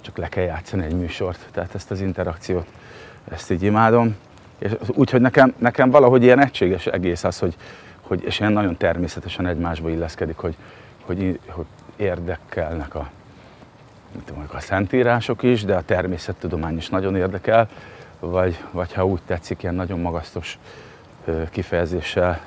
csak 0.00 0.16
le 0.16 0.28
kell 0.28 0.44
játszani 0.44 0.84
egy 0.84 0.96
műsort. 0.96 1.38
Tehát 1.52 1.74
ezt 1.74 1.90
az 1.90 2.00
interakciót, 2.00 2.66
ezt 3.30 3.50
így 3.50 3.62
imádom. 3.62 4.16
És 4.58 4.72
úgyhogy 4.86 5.20
nekem, 5.20 5.54
nekem 5.58 5.90
valahogy 5.90 6.22
ilyen 6.22 6.40
egységes 6.40 6.86
egész 6.86 7.24
az, 7.24 7.38
hogy, 7.38 7.56
hogy, 8.06 8.24
és 8.24 8.40
ilyen 8.40 8.52
nagyon 8.52 8.76
természetesen 8.76 9.46
egymásba 9.46 9.90
illeszkedik, 9.90 10.36
hogy, 10.36 10.56
hogy, 11.02 11.40
hogy 11.46 11.66
érdekelnek 11.96 12.94
a, 12.94 13.10
tudom, 14.24 14.46
a 14.52 14.60
szentírások 14.60 15.42
is, 15.42 15.64
de 15.64 15.74
a 15.74 15.82
természettudomány 15.82 16.76
is 16.76 16.88
nagyon 16.88 17.16
érdekel, 17.16 17.68
vagy, 18.20 18.64
vagy 18.70 18.92
ha 18.92 19.06
úgy 19.06 19.20
tetszik, 19.26 19.62
ilyen 19.62 19.74
nagyon 19.74 20.00
magasztos 20.00 20.58
kifejezéssel 21.50 22.40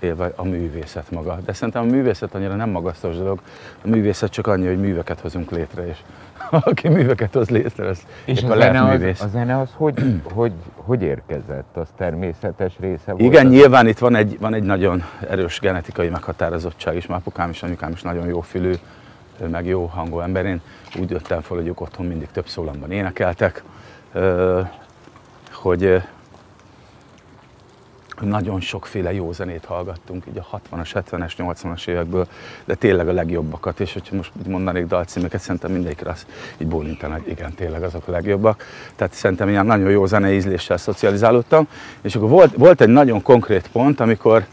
élve 0.00 0.32
a 0.36 0.44
művészet 0.44 1.10
maga. 1.10 1.38
De 1.44 1.52
szerintem 1.52 1.82
a 1.82 1.86
művészet 1.86 2.34
annyira 2.34 2.54
nem 2.54 2.70
magasztos 2.70 3.16
dolog, 3.16 3.40
a 3.84 3.88
művészet 3.88 4.30
csak 4.30 4.46
annyi, 4.46 4.66
hogy 4.66 4.80
műveket 4.80 5.20
hozunk 5.20 5.50
létre, 5.50 5.86
és 5.86 5.96
aki 6.50 6.88
műveket 6.88 7.34
hoz 7.34 7.48
létre, 7.48 7.88
az 7.88 8.06
és 8.24 8.42
a, 8.42 8.56
zene 8.56 8.80
művész. 8.80 9.20
Az, 9.20 9.26
a 9.26 9.28
zene 9.28 9.58
az 9.58 9.68
hogy, 9.74 9.94
hogy, 10.34 10.52
hogy 10.74 11.02
érkezett? 11.02 11.76
Az 11.76 11.88
természetes 11.96 12.72
része 12.80 13.12
volt? 13.12 13.20
Igen, 13.20 13.46
az... 13.46 13.52
nyilván 13.52 13.86
itt 13.86 13.98
van 13.98 14.14
egy, 14.14 14.38
van 14.40 14.54
egy 14.54 14.62
nagyon 14.62 15.04
erős 15.28 15.60
genetikai 15.60 16.08
meghatározottság 16.08 16.96
is, 16.96 17.06
már 17.06 17.18
apukám 17.18 17.50
is, 17.50 17.62
anyukám 17.62 17.90
is 17.90 18.02
nagyon 18.02 18.26
jó 18.26 18.40
fülű, 18.40 18.72
meg 19.50 19.66
jó 19.66 19.84
hangú 19.84 20.20
ember. 20.20 20.44
Én 20.44 20.60
úgy 21.00 21.10
jöttem 21.10 21.40
fel, 21.40 21.56
hogy 21.56 21.66
ők 21.66 21.80
otthon 21.80 22.06
mindig 22.06 22.28
több 22.32 22.46
szólamban 22.46 22.90
énekeltek, 22.90 23.62
hogy 25.52 26.02
nagyon 28.26 28.60
sokféle 28.60 29.12
jó 29.12 29.32
zenét 29.32 29.64
hallgattunk, 29.64 30.24
így 30.28 30.38
a 30.38 30.60
60-as, 30.70 31.02
70-es, 31.10 31.32
80-as 31.38 31.88
évekből, 31.88 32.26
de 32.64 32.74
tényleg 32.74 33.08
a 33.08 33.12
legjobbakat, 33.12 33.80
és 33.80 33.92
hogyha 33.92 34.16
most 34.16 34.32
mondanék 34.46 34.86
dalcímeket, 34.86 35.40
szerintem 35.40 35.70
mindegyikre 35.70 36.10
azt 36.10 36.26
így 36.58 36.66
bólintan, 36.66 37.12
hogy 37.12 37.28
igen, 37.28 37.54
tényleg 37.54 37.82
azok 37.82 38.08
a 38.08 38.10
legjobbak. 38.10 38.64
Tehát 38.96 39.12
szerintem 39.12 39.48
ilyen 39.48 39.66
nagyon 39.66 39.90
jó 39.90 40.06
zenei 40.06 40.34
ízléssel 40.34 40.76
szocializálódtam, 40.76 41.68
és 42.00 42.14
akkor 42.14 42.28
volt, 42.28 42.54
volt 42.56 42.80
egy 42.80 42.88
nagyon 42.88 43.22
konkrét 43.22 43.68
pont, 43.72 44.00
amikor 44.00 44.46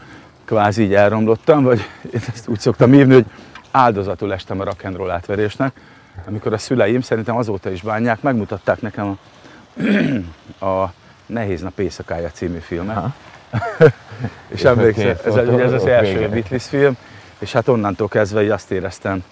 kvázi 0.44 0.82
így 0.82 0.94
elromlottam, 0.94 1.62
vagy 1.62 1.80
én 2.12 2.20
ezt 2.34 2.48
úgy 2.48 2.60
szoktam 2.60 2.92
hívni, 2.92 3.14
hogy 3.14 3.26
áldozatul 3.70 4.32
estem 4.32 4.60
a 4.60 4.64
rock'n'roll 4.64 5.10
átverésnek, 5.10 5.80
amikor 6.26 6.52
a 6.52 6.58
szüleim 6.58 7.00
szerintem 7.00 7.36
azóta 7.36 7.70
is 7.70 7.82
bánják, 7.82 8.22
megmutatták 8.22 8.80
nekem 8.80 9.18
a, 10.58 10.64
a 10.66 10.92
Nehéz 11.26 11.60
nap 11.60 11.78
éjszakája 11.78 12.30
című 12.30 12.58
filmet. 12.58 12.96
Aha 12.96 13.14
és 14.54 14.62
emlékszem, 14.62 15.16
ez, 15.24 15.36
ez, 15.36 15.48
ez 15.48 15.72
az 15.72 15.86
első 15.86 16.28
Beatles 16.28 16.64
film, 16.64 16.96
és 17.38 17.52
hát 17.52 17.68
onnantól 17.68 18.08
kezdve 18.08 18.42
így 18.42 18.50
azt 18.50 18.70
éreztem, 18.70 19.24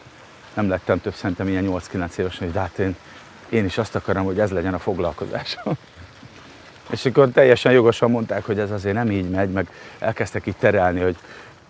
nem 0.55 0.69
lettem 0.69 1.01
több 1.01 1.15
szerintem 1.15 1.49
ilyen 1.49 1.67
8-9 1.93 2.19
éves, 2.19 2.39
hogy 2.39 2.51
hát 2.55 2.79
én, 2.79 2.97
én 3.49 3.65
is 3.65 3.79
azt 3.79 3.95
akarom, 3.95 4.25
hogy 4.25 4.39
ez 4.39 4.51
legyen 4.51 4.75
a 4.75 4.79
foglalkozásom. 4.79 5.75
És 6.91 7.05
akkor 7.05 7.29
teljesen 7.29 7.73
jogosan 7.73 8.11
mondták, 8.11 8.45
hogy 8.45 8.59
ez 8.59 8.71
azért 8.71 8.95
nem 8.95 9.11
így 9.11 9.31
megy, 9.31 9.51
meg 9.51 9.69
elkezdtek 9.99 10.47
így 10.47 10.57
terelni, 10.57 11.01
hogy 11.01 11.17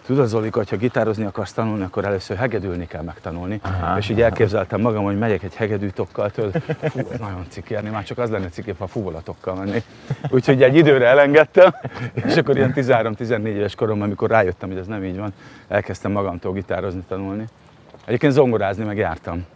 Tudod, 0.07 0.27
Zolika, 0.27 0.59
hogyha 0.59 0.77
gitározni 0.77 1.25
akarsz 1.25 1.53
tanulni, 1.53 1.85
akkor 1.85 2.05
először 2.05 2.37
hegedülni 2.37 2.87
kell 2.87 3.03
megtanulni. 3.03 3.61
Aha. 3.62 3.99
És 3.99 4.09
így 4.09 4.21
elképzeltem 4.21 4.81
magam, 4.81 5.05
hogy 5.05 5.19
megyek 5.19 5.43
egy 5.43 5.55
hegedűtokkal 5.55 6.31
tőle. 6.31 6.51
Fú, 6.81 7.01
nagyon 7.19 7.47
cikérni, 7.49 7.90
már 7.90 8.05
csak 8.05 8.19
az 8.19 8.31
lenne 8.31 8.49
cikép, 8.49 8.79
ha 8.79 8.87
fuvolatokkal 8.87 9.55
menni. 9.55 9.83
Úgyhogy 10.31 10.62
egy 10.62 10.77
időre 10.77 11.07
elengedtem, 11.07 11.75
és 12.14 12.37
akkor 12.37 12.57
ilyen 12.57 12.73
13-14 12.77 13.45
éves 13.45 13.75
korom, 13.75 14.03
amikor 14.03 14.31
rájöttem, 14.31 14.69
hogy 14.69 14.79
ez 14.79 14.87
nem 14.87 15.05
így 15.05 15.19
van, 15.19 15.33
elkezdtem 15.69 16.12
magamtól 16.12 16.53
gitározni, 16.53 17.05
tanulni. 17.09 17.45
Egyébként 18.05 18.33
zongorázni 18.33 18.85
meg 18.85 18.97
jártam. 18.97 19.47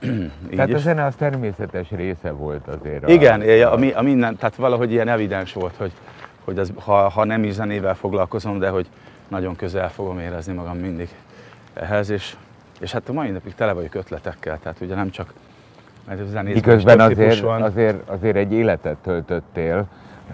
tehát 0.56 0.72
a 0.72 0.78
zene 0.78 1.04
az 1.04 1.14
természetes 1.14 1.90
része 1.90 2.30
volt 2.30 2.68
azért. 2.68 3.08
Igen, 3.08 3.40
a, 3.40 3.72
a, 3.72 3.78
a 3.94 4.02
minden, 4.02 4.36
tehát 4.36 4.56
valahogy 4.56 4.92
ilyen 4.92 5.08
evidens 5.08 5.52
volt, 5.52 5.74
hogy, 5.76 5.92
hogy 6.44 6.58
az, 6.58 6.72
ha, 6.84 7.08
ha 7.08 7.24
nem 7.24 7.44
is 7.44 7.52
zenével 7.52 7.94
foglalkozom, 7.94 8.58
de 8.58 8.68
hogy 8.68 8.86
nagyon 9.28 9.56
közel 9.56 9.90
fogom 9.90 10.18
érezni 10.18 10.52
magam 10.52 10.78
mindig 10.78 11.08
ehhez, 11.74 12.10
és, 12.10 12.36
és 12.80 12.92
hát 12.92 13.08
a 13.08 13.12
mai 13.12 13.30
napig 13.30 13.54
tele 13.54 13.72
vagyok 13.72 13.94
ötletekkel, 13.94 14.58
tehát 14.58 14.80
ugye 14.80 14.94
nem 14.94 15.10
csak 15.10 15.32
mert 16.08 16.20
az 16.20 16.32
Miközben 16.42 17.00
azért, 17.00 17.40
van. 17.40 17.62
azért, 17.62 18.08
azért 18.08 18.36
egy 18.36 18.52
életet 18.52 18.96
töltöttél, 18.96 19.86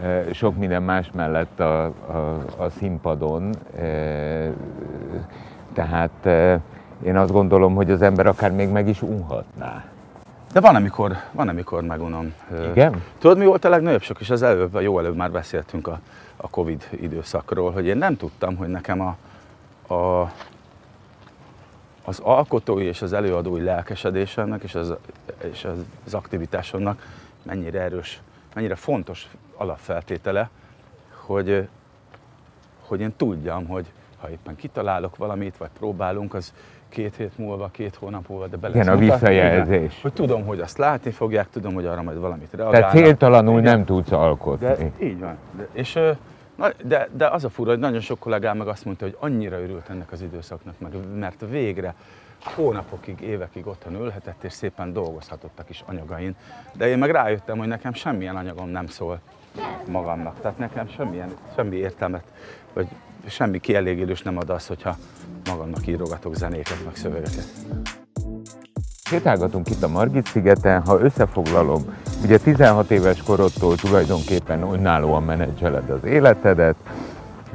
eh, 0.03 0.25
sok 0.33 0.57
minden 0.57 0.83
más 0.83 1.11
mellett 1.13 1.61
a, 1.61 1.85
a, 1.85 2.45
a 2.57 2.71
színpadon, 2.71 3.55
eh, 3.79 4.49
tehát 5.73 6.27
eh, 6.27 6.61
én 7.05 7.17
azt 7.17 7.33
gondolom, 7.33 7.75
hogy 7.75 7.91
az 7.91 8.03
ember 8.03 8.27
akár 8.27 8.53
még 8.53 8.69
meg 8.69 8.89
is 8.89 9.03
unhatná. 9.03 9.85
De 10.55 10.61
van, 10.61 10.75
amikor, 10.75 11.17
van, 11.33 11.49
amikor 11.49 11.83
megunom. 11.83 12.35
Igen? 12.71 13.03
Tudod, 13.19 13.39
mi 13.39 13.45
volt 13.45 13.65
a 13.65 13.69
legnagyobb 13.69 14.03
sok, 14.03 14.21
és 14.21 14.31
az 14.31 14.43
előbb, 14.43 14.81
jó 14.81 14.99
előbb 14.99 15.17
már 15.17 15.31
beszéltünk 15.31 15.87
a, 15.87 16.01
a 16.37 16.49
Covid 16.49 16.89
időszakról, 16.91 17.73
hogy 17.73 17.87
én 17.87 17.97
nem 17.97 18.17
tudtam, 18.17 18.57
hogy 18.57 18.69
nekem 18.69 19.01
a, 19.01 19.17
a, 19.95 20.31
az 22.05 22.19
alkotói 22.23 22.85
és 22.85 23.03
az 23.03 23.13
előadói 23.13 23.63
lelkesedésemnek 23.63 24.63
és 24.63 24.75
az, 24.75 24.95
és 25.53 25.67
az 26.05 26.15
aktivitásomnak 26.15 27.07
mennyire 27.43 27.81
erős, 27.81 28.21
mennyire 28.55 28.75
fontos 28.75 29.29
alapfeltétele, 29.57 30.51
hogy, 31.15 31.69
hogy 32.81 33.01
én 33.01 33.17
tudjam, 33.17 33.67
hogy 33.67 33.87
ha 34.21 34.31
éppen 34.31 34.57
kitalálok 34.57 35.17
valamit, 35.17 35.57
vagy 35.57 35.71
próbálunk, 35.79 36.35
az 36.35 36.53
két 36.95 37.17
hét 37.17 37.39
múlva, 37.39 37.69
két 37.73 37.95
hónap 37.95 38.29
múlva, 38.29 38.47
de 38.47 38.57
bele 38.57 38.75
Igen, 38.75 38.89
a 38.89 38.97
visszajelzés. 38.97 39.99
Hogy 40.03 40.13
tudom, 40.13 40.45
hogy 40.45 40.61
azt 40.61 40.79
látni 40.79 41.11
fogják, 41.11 41.49
tudom, 41.51 41.75
hogy 41.75 41.87
arra 41.87 42.03
majd 42.03 42.19
valamit 42.19 42.49
reagálnak. 42.53 42.91
Tehát 42.91 43.05
céltalanul 43.05 43.61
Igen. 43.61 43.75
nem 43.75 43.85
tudsz 43.85 44.13
alkotni. 44.13 44.67
De, 44.67 45.07
így 45.07 45.21
van. 45.21 45.37
De, 45.57 45.69
és, 45.73 45.99
na, 46.57 46.69
de, 46.85 47.09
de 47.13 47.29
az 47.29 47.45
a 47.45 47.49
fura, 47.49 47.71
hogy 47.71 47.79
nagyon 47.79 48.01
sok 48.01 48.19
kollégám 48.19 48.57
meg 48.57 48.69
azt 48.69 48.85
mondta, 48.85 49.05
hogy 49.05 49.17
annyira 49.21 49.61
örült 49.61 49.89
ennek 49.89 50.13
az 50.13 50.23
időszaknak, 50.23 50.75
meg, 50.79 50.93
mert 51.19 51.45
végre 51.51 51.95
hónapokig, 52.45 53.21
évekig 53.21 53.67
otthon 53.67 53.95
ülhetett, 53.95 54.45
és 54.45 54.53
szépen 54.53 54.93
dolgozhatott 54.93 55.59
a 55.59 55.63
kis 55.63 55.83
anyagain. 55.87 56.37
De 56.73 56.89
én 56.89 56.99
meg 56.99 57.11
rájöttem, 57.11 57.59
hogy 57.59 57.69
nekem 57.69 57.93
semmilyen 57.93 58.37
anyagom 58.37 58.69
nem 58.69 58.87
szól 58.87 59.21
magamnak. 59.91 60.41
Tehát 60.41 60.59
nekem 60.59 60.89
semmilyen, 60.89 61.29
semmi 61.55 61.77
értelmet, 61.77 62.25
vagy 62.73 62.87
semmi 63.27 63.59
kielégülés 63.59 64.23
nem 64.23 64.37
ad 64.37 64.51
az, 64.51 64.67
hogyha 64.67 64.97
magamnak 65.49 65.87
írogatok 65.87 66.35
zenéket, 66.35 66.85
meg 66.85 66.97
szövegeket. 66.97 67.47
Sétálgatunk 69.07 69.71
itt 69.71 69.83
a 69.83 69.89
Margit 69.89 70.27
szigeten, 70.27 70.83
ha 70.83 71.01
összefoglalom, 71.01 71.83
ugye 72.23 72.39
16 72.39 72.91
éves 72.91 73.23
korodtól 73.23 73.77
tulajdonképpen 73.77 74.63
önállóan 74.63 75.23
menedzseled 75.23 75.91
az 75.91 76.05
életedet, 76.05 76.77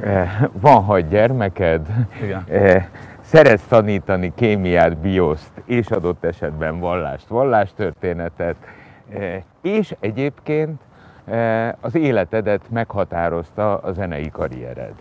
eh, 0.00 0.42
van 0.52 0.82
hat 0.82 1.08
gyermeked, 1.08 1.86
Igen. 2.22 2.44
Eh, 2.48 2.86
szeretsz 3.20 3.66
tanítani 3.68 4.32
kémiát, 4.34 4.96
bioszt 4.96 5.50
és 5.64 5.86
adott 5.86 6.24
esetben 6.24 6.78
vallást, 6.78 7.26
vallástörténetet, 7.26 8.56
eh, 9.12 9.42
és 9.62 9.94
egyébként 10.00 10.80
az 11.80 11.94
életedet 11.94 12.60
meghatározta 12.70 13.76
a 13.76 13.92
zenei 13.92 14.30
karriered 14.30 14.94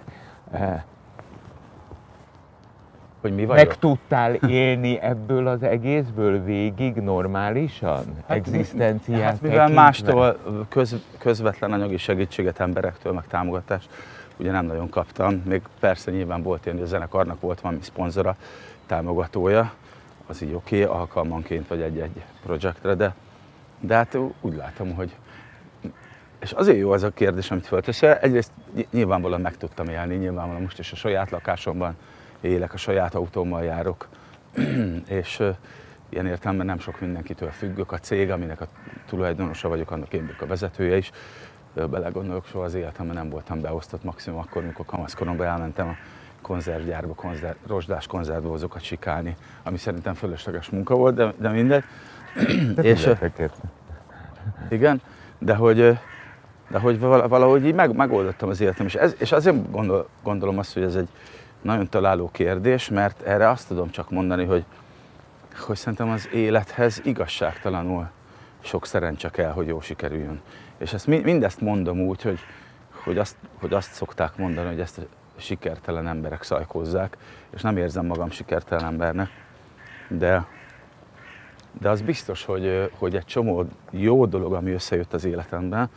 hogy 3.22 3.36
mi 3.36 3.46
vagyok. 3.46 3.68
Meg 3.68 3.78
tudtál 3.78 4.34
élni 4.34 5.00
ebből 5.02 5.48
az 5.48 5.64
egészből 5.64 6.44
végig 6.44 6.96
normálisan? 6.96 8.06
Hát, 8.28 8.38
Egzisztenciát 8.38 9.22
hát, 9.22 9.42
mivel 9.42 9.58
tekintve? 9.58 9.82
mástól 9.82 10.38
köz, 10.70 10.96
közvetlen 11.18 11.72
anyagi 11.72 11.98
segítséget 11.98 12.60
emberektől, 12.60 13.14
meg 13.14 13.28
támogatást, 13.28 13.90
ugye 14.38 14.52
nem 14.52 14.66
nagyon 14.66 14.90
kaptam. 14.90 15.42
Még 15.46 15.62
persze 15.80 16.12
nyilván 16.12 16.44
volt 16.44 16.66
ilyen, 16.66 16.78
hogy 16.78 16.86
a 16.86 16.90
zenekarnak 16.90 17.42
volt 17.42 17.62
valami 17.62 17.82
szponzora, 17.82 18.36
támogatója, 18.86 19.72
az 20.28 20.42
így 20.42 20.54
oké, 20.54 20.84
okay, 20.84 20.98
alkalmanként 20.98 21.68
vagy 21.68 21.82
egy-egy 21.82 22.24
projektre, 22.44 22.94
de, 22.94 23.14
de 23.80 23.96
hát 23.96 24.18
úgy 24.42 24.56
látom, 24.56 24.96
hogy 24.96 25.16
és 26.40 26.52
azért 26.52 26.78
jó 26.78 26.92
az 26.92 27.04
a 27.04 27.10
kérdés, 27.10 27.52
amit 27.52 27.66
fölteszel. 27.66 28.18
Egyrészt 28.18 28.52
nyilvánvalóan 28.92 29.42
meg 29.42 29.58
tudtam 29.58 29.88
élni, 29.88 30.16
nyilvánvalóan 30.16 30.62
most 30.62 30.80
is 30.80 30.92
a 30.92 30.96
saját 30.96 31.30
lakásomban 31.30 31.96
élek, 32.42 32.74
a 32.74 32.78
saját 32.78 33.16
autómmal 33.16 33.64
járok, 33.64 34.08
és 35.22 35.44
ilyen 36.10 36.26
értelemben 36.26 36.66
nem 36.66 36.80
sok 36.80 37.00
mindenkitől 37.00 37.50
függök. 37.50 37.92
A 37.92 37.98
cég, 37.98 38.32
aminek 38.32 38.62
a 38.62 38.68
tulajdonosa 39.08 39.68
vagyok, 39.68 39.92
annak 39.92 40.14
én 40.14 40.22
vagyok 40.22 40.42
a 40.42 40.46
vezetője 40.46 40.98
is. 40.98 41.12
Belegondolok, 41.74 42.46
soha 42.46 42.64
az 42.64 42.74
életemben 42.74 43.16
nem 43.16 43.30
voltam 43.30 43.62
beosztott, 43.62 44.04
maximum 44.04 44.40
akkor, 44.40 44.64
amikor 44.64 44.86
kamaszkoromban 44.86 45.48
elmentem 45.48 45.88
a 45.88 45.96
konzervgyárba, 46.42 47.14
konzerv, 47.14 47.58
rozsdás 47.68 48.08
konzervdózokat 48.08 48.82
sikálni, 48.82 49.36
ami 49.64 49.78
szerintem 49.78 50.14
fölösleges 50.14 50.70
munka 50.70 50.96
volt, 50.96 51.16
de, 51.16 51.34
de 51.38 51.50
mindegy. 51.50 51.84
De 52.76 52.82
és, 52.82 53.10
igen, 54.70 55.02
de 55.38 55.56
hogy, 55.56 56.00
de 56.70 56.80
hogy 56.80 57.00
valahogy 57.00 57.66
így 57.66 57.74
meg, 57.74 57.96
megoldottam 57.96 58.50
az 58.50 58.62
életem, 58.62 58.86
és, 58.86 58.96
ez, 58.96 59.16
és 59.18 59.32
azért 59.32 59.72
gondol, 59.72 60.08
gondolom 60.24 60.58
azt, 60.58 60.74
hogy 60.74 60.84
ez 60.84 60.96
egy, 60.96 61.10
nagyon 61.62 61.90
találó 61.90 62.30
kérdés, 62.32 62.90
mert 62.90 63.22
erre 63.22 63.50
azt 63.50 63.68
tudom 63.68 63.90
csak 63.90 64.10
mondani, 64.10 64.46
hogy, 64.46 64.64
hogy 65.66 65.76
szerintem 65.76 66.10
az 66.10 66.30
élethez 66.34 67.02
igazságtalanul 67.04 68.10
sok 68.60 68.86
szerencse 68.86 69.30
kell, 69.30 69.52
hogy 69.52 69.68
jó 69.68 69.82
sikerüljön. 69.82 70.42
És 70.78 70.94
ezt, 70.94 71.08
mindezt 71.08 71.62
mondom 71.62 72.00
úgy, 72.00 72.22
hogy, 72.22 72.40
hogy, 73.04 73.18
azt, 73.18 73.36
hogy 73.60 73.74
azt 73.74 73.94
szokták 73.94 74.38
mondani, 74.38 74.68
hogy 74.68 74.80
ezt 74.80 74.98
a 74.98 75.42
sikertelen 75.42 76.08
emberek 76.08 76.44
szajkozzák, 76.44 77.18
és 77.50 77.62
nem 77.62 77.78
érzem 77.78 78.06
magam 78.06 78.30
sikertelen 78.30 78.86
embernek, 78.86 79.30
de, 80.08 80.46
de 81.80 81.90
az 81.90 82.02
biztos, 82.02 82.46
hogy, 82.46 82.92
hogy 82.98 83.16
egy 83.16 83.26
csomó 83.26 83.66
jó 83.90 84.26
dolog, 84.26 84.54
ami 84.54 84.72
összejött 84.72 85.14
az 85.14 85.26
életemben, 85.26 85.90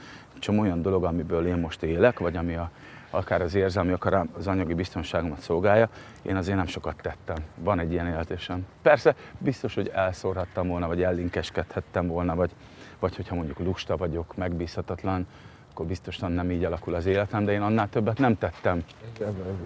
csomó 0.42 0.60
olyan 0.60 0.82
dolog, 0.82 1.04
amiből 1.04 1.46
én 1.46 1.56
most 1.56 1.82
élek, 1.82 2.18
vagy 2.18 2.36
ami 2.36 2.54
a 2.54 2.70
akár 3.10 3.42
az 3.42 3.54
érzelmi, 3.54 3.92
akár 3.92 4.26
az 4.38 4.46
anyagi 4.46 4.74
biztonságomat 4.74 5.40
szolgálja, 5.40 5.88
én 6.22 6.36
azért 6.36 6.56
nem 6.56 6.66
sokat 6.66 6.96
tettem. 7.02 7.36
Van 7.54 7.78
egy 7.78 7.92
ilyen 7.92 8.06
éltésem. 8.06 8.66
Persze 8.82 9.14
biztos, 9.38 9.74
hogy 9.74 9.90
elszórhattam 9.94 10.68
volna, 10.68 10.86
vagy 10.86 11.02
ellinkeskedhettem 11.02 12.06
volna, 12.06 12.34
vagy, 12.34 12.50
vagy 12.98 13.16
hogyha 13.16 13.34
mondjuk 13.34 13.58
lusta 13.58 13.96
vagyok, 13.96 14.36
megbízhatatlan, 14.36 15.26
akkor 15.72 15.86
biztosan 15.86 16.32
nem 16.32 16.50
így 16.50 16.64
alakul 16.64 16.94
az 16.94 17.06
életem, 17.06 17.44
de 17.44 17.52
én 17.52 17.62
annál 17.62 17.88
többet 17.88 18.18
nem 18.18 18.38
tettem. 18.38 18.84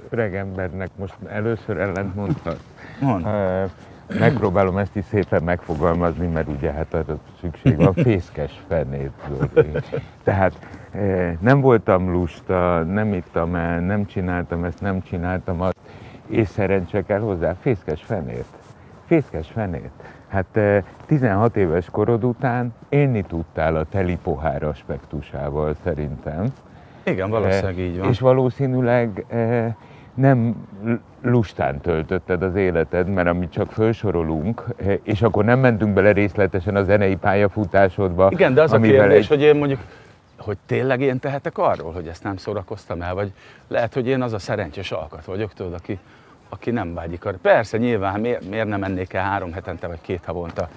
Öreg 0.08 0.34
embernek 0.36 0.90
most 0.96 1.14
először 1.26 1.76
ellent 1.76 2.14
mondtad. 2.14 2.58
Mond. 3.00 3.26
Megpróbálom 4.18 4.76
ezt 4.76 4.96
is 4.96 5.04
szépen 5.04 5.42
megfogalmazni, 5.42 6.26
mert 6.26 6.48
ugye 6.48 6.72
hát 6.72 6.94
arra 6.94 7.18
szükség 7.40 7.76
van, 7.76 7.92
fészkes 7.92 8.60
fennét. 8.68 9.10
Tehát 10.24 10.52
eh, 10.90 11.36
nem 11.40 11.60
voltam 11.60 12.10
lusta, 12.10 12.82
nem 12.82 13.12
ittam 13.12 13.54
el, 13.54 13.80
nem 13.80 14.06
csináltam 14.06 14.64
ezt, 14.64 14.80
nem 14.80 15.02
csináltam 15.02 15.60
azt, 15.60 15.76
és 16.26 16.48
szerencse 16.48 17.02
kell 17.02 17.20
hozzá, 17.20 17.54
fészkes 17.60 18.02
fenét. 18.02 18.44
Fészkes 19.06 19.50
fenét. 19.50 19.90
Hát 20.28 20.60
16 21.06 21.56
eh, 21.56 21.62
éves 21.62 21.90
korod 21.90 22.24
után 22.24 22.74
élni 22.88 23.22
tudtál 23.22 23.76
a 23.76 23.84
teli 23.84 24.18
pohár 24.22 24.62
aspektusával 24.62 25.74
szerintem. 25.84 26.46
Igen, 27.02 27.30
valószínűleg 27.30 27.78
így 27.78 27.98
van. 27.98 28.08
És 28.08 28.20
valószínűleg 28.20 29.24
nem 30.16 30.66
lustán 31.22 31.80
töltötted 31.80 32.42
az 32.42 32.54
életed, 32.54 33.08
mert 33.08 33.28
amit 33.28 33.50
csak 33.50 33.72
felsorolunk, 33.72 34.64
és 35.02 35.22
akkor 35.22 35.44
nem 35.44 35.58
mentünk 35.58 35.94
bele 35.94 36.12
részletesen 36.12 36.76
a 36.76 36.82
zenei 36.82 37.16
pályafutásodba. 37.16 38.28
Igen, 38.30 38.54
de 38.54 38.62
az 38.62 38.72
a 38.72 38.80
kérdés, 38.80 39.18
egy... 39.18 39.28
hogy 39.28 39.42
én 39.42 39.56
mondjuk, 39.56 39.80
hogy 40.38 40.56
tényleg 40.66 41.00
én 41.00 41.18
tehetek 41.18 41.58
arról, 41.58 41.92
hogy 41.92 42.06
ezt 42.06 42.22
nem 42.22 42.36
szórakoztam 42.36 43.02
el, 43.02 43.14
vagy 43.14 43.32
lehet, 43.68 43.94
hogy 43.94 44.06
én 44.06 44.22
az 44.22 44.32
a 44.32 44.38
szerencsés 44.38 44.92
alkat 44.92 45.24
vagyok, 45.24 45.52
tudod, 45.52 45.72
aki, 45.72 45.98
aki 46.48 46.70
nem 46.70 46.94
vágyik 46.94 47.24
arra. 47.24 47.36
Persze, 47.42 47.78
nyilván, 47.78 48.20
miért, 48.20 48.48
miért 48.48 48.68
nem 48.68 48.80
mennék 48.80 49.12
el 49.12 49.24
három 49.24 49.52
hetente 49.52 49.86
vagy 49.86 50.00
két 50.00 50.24
havonta 50.24 50.68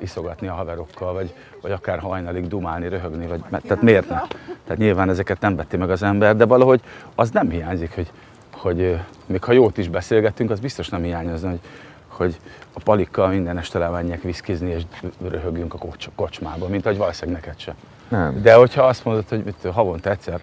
iszogatni 0.00 0.46
a 0.46 0.52
haverokkal, 0.52 1.12
vagy, 1.12 1.34
vagy 1.62 1.70
akár 1.70 1.98
hajnalig 1.98 2.48
dumálni, 2.48 2.88
röhögni, 2.88 3.26
vagy, 3.26 3.40
tehát 3.50 3.82
miért 3.82 4.08
ne? 4.08 4.20
Tehát 4.64 4.76
nyilván 4.76 5.08
ezeket 5.08 5.40
nem 5.40 5.56
vetti 5.56 5.76
meg 5.76 5.90
az 5.90 6.02
ember, 6.02 6.36
de 6.36 6.46
valahogy 6.46 6.80
az 7.14 7.30
nem 7.30 7.50
hiányzik, 7.50 7.94
hogy, 7.94 8.10
hogy 8.58 8.98
még 9.26 9.44
ha 9.44 9.52
jót 9.52 9.78
is 9.78 9.88
beszélgettünk, 9.88 10.50
az 10.50 10.60
biztos 10.60 10.88
nem 10.88 11.02
hiányozna, 11.02 11.48
hogy, 11.48 11.60
hogy 12.06 12.36
a 12.72 12.80
palikkal 12.84 13.28
minden 13.28 13.58
este 13.58 13.78
lemenjek 13.78 14.22
viszkizni, 14.22 14.70
és 14.70 14.82
röhögjünk 15.28 15.74
a 15.74 15.78
kocs, 15.78 16.08
kocsmába, 16.14 16.68
mint 16.68 16.86
ahogy 16.86 16.98
valószínűleg 16.98 17.40
neked 17.40 17.58
se. 17.60 17.74
Nem. 18.08 18.42
De 18.42 18.54
hogyha 18.54 18.82
azt 18.82 19.04
mondod, 19.04 19.28
hogy 19.28 19.42
mit, 19.44 19.72
havonta 19.72 20.10
egyszer 20.10 20.40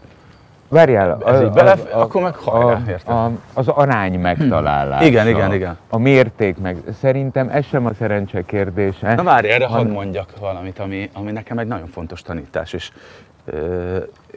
Várjál, 0.68 1.24
ez 1.26 1.42
így 1.42 1.50
bele, 1.50 1.72
a, 1.72 2.00
akkor 2.00 2.22
meg 2.22 2.36
hajrá, 2.36 2.82
a, 3.06 3.12
a, 3.12 3.32
az 3.54 3.68
arány 3.68 4.20
megtalálása. 4.20 5.06
Igen, 5.06 5.28
igen, 5.28 5.54
igen. 5.54 5.78
A 5.90 5.98
mérték 5.98 6.58
meg. 6.58 6.78
Szerintem 7.00 7.50
ez 7.50 7.66
sem 7.66 7.86
a 7.86 7.94
szerencse 7.94 8.42
kérdése. 8.46 9.16
Na 9.16 9.24
várj, 9.24 9.48
erre 9.48 9.66
hadd 9.66 9.88
mondjak 9.88 10.34
valamit, 10.40 10.80
ami, 10.80 11.10
ami 11.14 11.32
nekem 11.32 11.58
egy 11.58 11.68
nagyon 11.68 11.88
fontos 11.88 12.22
tanítás, 12.22 12.74
és, 12.74 12.92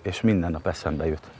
és 0.02 0.20
minden 0.20 0.50
nap 0.50 0.66
eszembe 0.66 1.06
jut. 1.06 1.30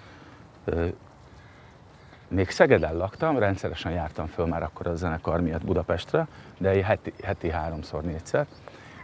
Még 2.28 2.50
Szegeden 2.50 2.96
laktam, 2.96 3.38
rendszeresen 3.38 3.92
jártam 3.92 4.26
föl 4.26 4.46
már 4.46 4.62
akkor 4.62 4.86
a 4.86 4.94
zenekar 4.94 5.40
miatt 5.40 5.64
Budapestre, 5.64 6.26
de 6.58 6.84
heti, 6.84 7.12
heti 7.22 7.50
háromszor, 7.50 8.02
négyszer. 8.02 8.46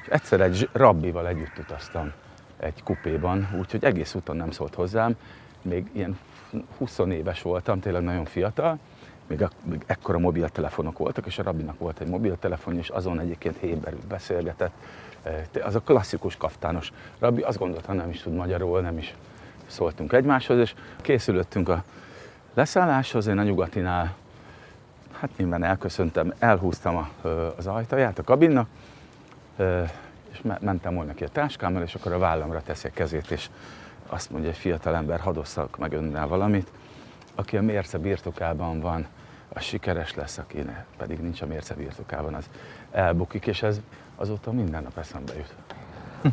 És 0.02 0.08
egyszer 0.08 0.40
egy 0.40 0.68
rabbival 0.72 1.28
együtt 1.28 1.58
utaztam 1.58 2.12
egy 2.56 2.82
kupéban, 2.82 3.48
úgyhogy 3.58 3.84
egész 3.84 4.14
úton 4.14 4.36
nem 4.36 4.50
szólt 4.50 4.74
hozzám, 4.74 5.16
még 5.62 5.90
ilyen 5.92 6.18
20 6.78 6.98
éves 6.98 7.42
voltam, 7.42 7.80
tényleg 7.80 8.02
nagyon 8.02 8.24
fiatal, 8.24 8.78
még, 9.26 9.42
a, 9.42 9.50
még 9.62 9.82
ekkora 9.86 10.18
mobiltelefonok 10.18 10.98
voltak, 10.98 11.26
és 11.26 11.38
a 11.38 11.42
rabbinak 11.42 11.78
volt 11.78 12.00
egy 12.00 12.08
mobiltelefon, 12.08 12.78
és 12.78 12.88
azon 12.88 13.20
egyébként 13.20 13.56
héberül 13.56 14.00
beszélgetett. 14.08 14.72
Az 15.62 15.74
a 15.74 15.80
klasszikus 15.80 16.36
kaftános 16.36 16.92
rabbi, 17.18 17.42
azt 17.42 17.58
gondolta, 17.58 17.92
nem 17.92 18.10
is 18.10 18.22
tud 18.22 18.34
magyarul, 18.34 18.80
nem 18.80 18.98
is 18.98 19.14
szóltunk 19.66 20.12
egymáshoz, 20.12 20.58
és 20.58 20.74
készülöttünk 21.02 21.68
a 21.68 21.84
leszálláshoz, 22.54 23.26
én 23.26 23.38
a 23.38 23.42
nyugatinál, 23.42 24.14
hát 25.12 25.30
nyilván 25.36 25.62
elköszöntem, 25.62 26.34
elhúztam 26.38 26.96
a, 26.96 27.28
az 27.56 27.66
ajtaját 27.66 28.18
a 28.18 28.22
kabinnak, 28.22 28.68
és 30.32 30.40
mentem 30.60 30.94
volna 30.94 31.14
ki 31.14 31.24
a 31.24 31.28
táskámmal, 31.28 31.82
és 31.82 31.94
akkor 31.94 32.12
a 32.12 32.18
vállamra 32.18 32.62
teszi 32.62 32.88
a 32.88 32.90
kezét, 32.94 33.30
és 33.30 33.48
azt 34.06 34.30
mondja 34.30 34.50
egy 34.50 34.56
fiatal 34.56 34.94
ember, 34.94 35.20
hadosszak 35.20 35.78
meg 35.78 35.92
önnel 35.92 36.28
valamit, 36.28 36.70
aki 37.34 37.56
a 37.56 37.62
mérce 37.62 37.98
birtokában 37.98 38.80
van, 38.80 39.06
az 39.48 39.62
sikeres 39.62 40.14
lesz, 40.14 40.38
aki 40.38 40.64
pedig 40.96 41.18
nincs 41.18 41.42
a 41.42 41.46
mérce 41.46 41.74
birtokában, 41.74 42.34
az 42.34 42.48
elbukik, 42.90 43.46
és 43.46 43.62
ez 43.62 43.80
azóta 44.16 44.52
minden 44.52 44.82
nap 44.82 44.98
eszembe 44.98 45.32
jut. 45.34 45.54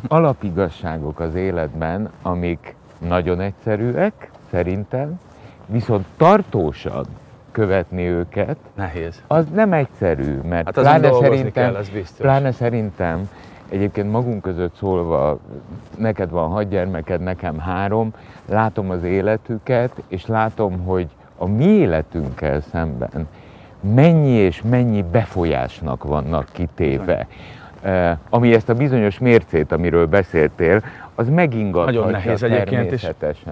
Alapigazságok 0.08 1.20
az 1.20 1.34
életben, 1.34 2.10
amik 2.22 2.74
nagyon 2.98 3.40
egyszerűek, 3.40 4.30
szerintem, 4.50 5.20
viszont 5.66 6.06
tartósan 6.16 7.06
követni 7.50 8.06
őket, 8.06 8.56
Nehéz. 8.74 9.22
Az 9.26 9.46
nem 9.54 9.72
egyszerű, 9.72 10.40
mert 10.48 10.64
hát 10.64 10.74
pláne, 10.74 11.12
szerintem, 11.12 11.52
kell, 11.52 11.74
az 11.74 11.90
pláne 12.18 12.52
szerintem 12.52 13.28
Egyébként 13.72 14.10
magunk 14.10 14.42
között 14.42 14.74
szólva, 14.74 15.38
neked 15.98 16.30
van 16.30 16.48
hat 16.48 16.68
gyermeked, 16.68 17.20
nekem 17.20 17.58
három, 17.58 18.14
látom 18.48 18.90
az 18.90 19.04
életüket, 19.04 20.02
és 20.08 20.26
látom, 20.26 20.84
hogy 20.84 21.08
a 21.36 21.48
mi 21.48 21.64
életünkkel 21.64 22.60
szemben 22.60 23.28
mennyi 23.80 24.30
és 24.30 24.62
mennyi 24.70 25.04
befolyásnak 25.12 26.04
vannak 26.04 26.48
kitéve. 26.52 27.26
Uh, 27.84 28.10
ami 28.30 28.54
ezt 28.54 28.68
a 28.68 28.74
bizonyos 28.74 29.18
mércét, 29.18 29.72
amiről 29.72 30.06
beszéltél, 30.06 30.82
az 31.14 31.28
megingathatja 31.28 32.00
Nagyon 32.00 32.12
nehéz 32.12 32.42
egyébként, 32.42 32.92
és, 32.92 33.08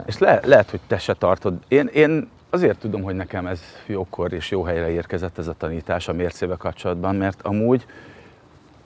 és 0.06 0.18
le, 0.18 0.40
lehet, 0.44 0.70
hogy 0.70 0.80
te 0.86 0.98
se 0.98 1.14
tartod. 1.14 1.58
Én, 1.68 1.86
én 1.86 2.28
azért 2.50 2.78
tudom, 2.78 3.02
hogy 3.02 3.14
nekem 3.14 3.46
ez 3.46 3.62
jókor 3.86 4.32
és 4.32 4.50
jó 4.50 4.62
helyre 4.62 4.90
érkezett 4.90 5.38
ez 5.38 5.46
a 5.46 5.54
tanítás 5.58 6.08
a 6.08 6.12
mércével 6.12 6.56
kapcsolatban, 6.56 7.14
mert 7.16 7.42
amúgy 7.42 7.86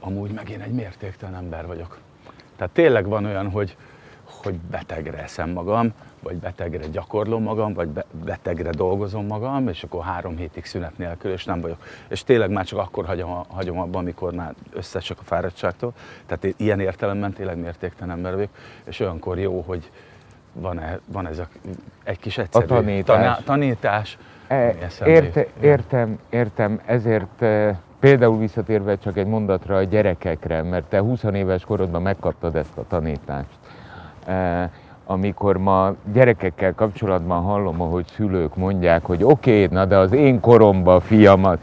amúgy 0.05 0.31
meg 0.31 0.49
én 0.49 0.61
egy 0.61 0.73
mértéktelen 0.73 1.35
ember 1.35 1.67
vagyok. 1.67 1.99
Tehát 2.57 2.73
tényleg 2.73 3.07
van 3.07 3.25
olyan, 3.25 3.51
hogy, 3.51 3.77
hogy 4.27 4.55
betegre 4.55 5.23
eszem 5.23 5.51
magam, 5.51 5.93
vagy 6.23 6.37
betegre 6.37 6.87
gyakorlom 6.87 7.43
magam, 7.43 7.75
vagy 7.75 7.89
be, 7.89 8.05
betegre 8.25 8.71
dolgozom 8.71 9.27
magam, 9.27 9.69
és 9.69 9.83
akkor 9.83 10.05
három 10.05 10.37
hétig 10.37 10.65
szünet 10.65 10.99
nélkül, 10.99 11.33
és 11.33 11.45
nem 11.45 11.61
vagyok. 11.61 11.77
És 12.09 12.25
tényleg 12.25 12.51
már 12.51 12.65
csak 12.65 12.79
akkor 12.79 13.05
hagyom, 13.05 13.43
hagyom 13.49 13.79
abban, 13.79 14.01
amikor 14.01 14.33
már 14.33 14.55
összesek 14.73 15.19
a 15.21 15.23
fáradtságtól. 15.25 15.93
Tehát 16.27 16.55
ilyen 16.57 16.81
értelemben 16.81 17.33
tényleg 17.33 17.59
mértéktelen 17.59 18.17
ember 18.17 18.35
vagyok, 18.35 18.51
és 18.85 19.01
olyankor 19.01 19.39
jó, 19.39 19.61
hogy 19.67 19.91
van, 20.53 20.81
-e, 20.81 21.01
van 21.07 21.27
ez 21.27 21.39
a, 21.39 21.49
egy 22.05 22.19
kis 22.19 22.39
egyszerű 22.39 22.65
a 22.65 22.69
tanítás. 22.69 23.17
Taná, 23.17 23.39
tanítás 23.45 24.19
e, 24.47 24.75
érte, 25.05 25.47
értem, 25.61 26.19
értem, 26.31 26.81
ezért 26.87 27.43
e, 27.43 27.81
Például 28.05 28.39
visszatérve 28.39 28.99
csak 28.99 29.17
egy 29.17 29.27
mondatra 29.27 29.77
a 29.77 29.83
gyerekekre, 29.83 30.63
mert 30.63 30.85
te 30.85 30.99
20 30.99 31.23
éves 31.23 31.65
korodban 31.65 32.03
megkaptad 32.03 32.57
ezt 32.57 32.77
a 32.77 32.85
tanítást. 32.89 33.59
E, 34.27 34.71
amikor 35.07 35.57
ma 35.57 35.95
gyerekekkel 36.13 36.75
kapcsolatban 36.75 37.43
hallom, 37.43 37.81
ahogy 37.81 38.07
szülők 38.07 38.57
mondják, 38.57 39.05
hogy 39.05 39.23
oké, 39.23 39.63
okay, 39.63 39.77
na 39.77 39.85
de 39.85 39.97
az 39.97 40.13
én 40.13 40.41
koromban 40.41 41.01
fiamat, 41.01 41.63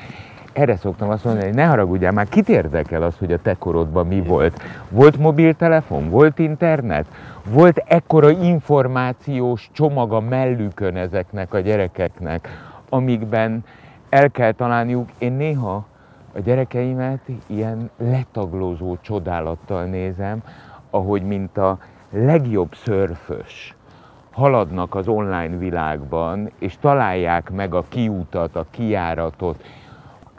erre 0.53 0.75
szoktam 0.75 1.09
azt 1.09 1.23
mondani, 1.23 1.45
hogy 1.45 1.55
ne 1.55 1.65
haragudjál, 1.65 2.11
már 2.11 2.29
kit 2.29 2.49
érdekel 2.49 3.01
az, 3.01 3.17
hogy 3.17 3.33
a 3.33 3.41
te 3.41 3.53
korodban 3.53 4.07
mi 4.07 4.21
volt? 4.21 4.61
Volt 4.89 5.17
mobiltelefon, 5.17 6.09
volt 6.09 6.39
internet, 6.39 7.05
volt 7.49 7.83
ekkora 7.87 8.29
információs 8.29 9.69
csomag 9.73 10.13
a 10.13 10.19
mellükön 10.19 10.95
ezeknek 10.95 11.53
a 11.53 11.59
gyerekeknek, 11.59 12.47
amikben 12.89 13.63
el 14.09 14.29
kell 14.29 14.51
találniuk. 14.51 15.09
Én 15.17 15.33
néha 15.33 15.85
a 16.33 16.39
gyerekeimet 16.39 17.19
ilyen 17.47 17.89
letaglózó 17.97 18.97
csodálattal 19.01 19.85
nézem, 19.85 20.43
ahogy 20.89 21.23
mint 21.23 21.57
a 21.57 21.77
legjobb 22.11 22.75
szörfös 22.75 23.75
haladnak 24.31 24.95
az 24.95 25.07
online 25.07 25.57
világban, 25.57 26.51
és 26.59 26.77
találják 26.79 27.49
meg 27.49 27.73
a 27.73 27.83
kiutat, 27.89 28.55
a 28.55 28.65
kiáratot. 28.71 29.63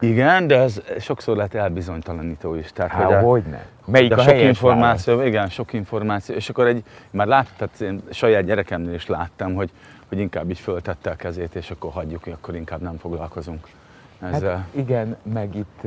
Igen, 0.01 0.47
de 0.47 0.59
ez 0.59 0.83
sokszor 0.99 1.37
lehet 1.37 1.55
elbizonytalanító 1.55 2.55
is. 2.55 2.73
Tehát, 2.73 2.91
Há, 2.91 3.05
hogy, 3.05 3.25
hogy 3.25 3.43
ne? 3.51 3.63
Melyik 3.85 4.09
de 4.09 4.15
a 4.15 4.23
sok 4.23 4.41
információ, 4.41 5.15
válasz? 5.15 5.29
igen, 5.29 5.49
sok 5.49 5.73
információ. 5.73 6.35
És 6.35 6.49
akkor 6.49 6.67
egy, 6.67 6.83
már 7.11 7.27
láttam, 7.27 7.55
tehát 7.57 7.81
én 7.81 8.03
saját 8.11 8.45
gyerekemnél 8.45 8.95
is 8.95 9.07
láttam, 9.07 9.55
hogy, 9.55 9.71
hogy 10.09 10.19
inkább 10.19 10.51
így 10.51 10.59
föltette 10.59 11.11
a 11.11 11.17
kezét, 11.17 11.55
és 11.55 11.71
akkor 11.71 11.93
hagyjuk, 11.93 12.27
akkor 12.27 12.55
inkább 12.55 12.81
nem 12.81 12.97
foglalkozunk. 12.97 13.67
Ezzel. 14.21 14.57
Hát 14.57 14.67
igen, 14.71 15.17
meg 15.23 15.55
itt, 15.55 15.81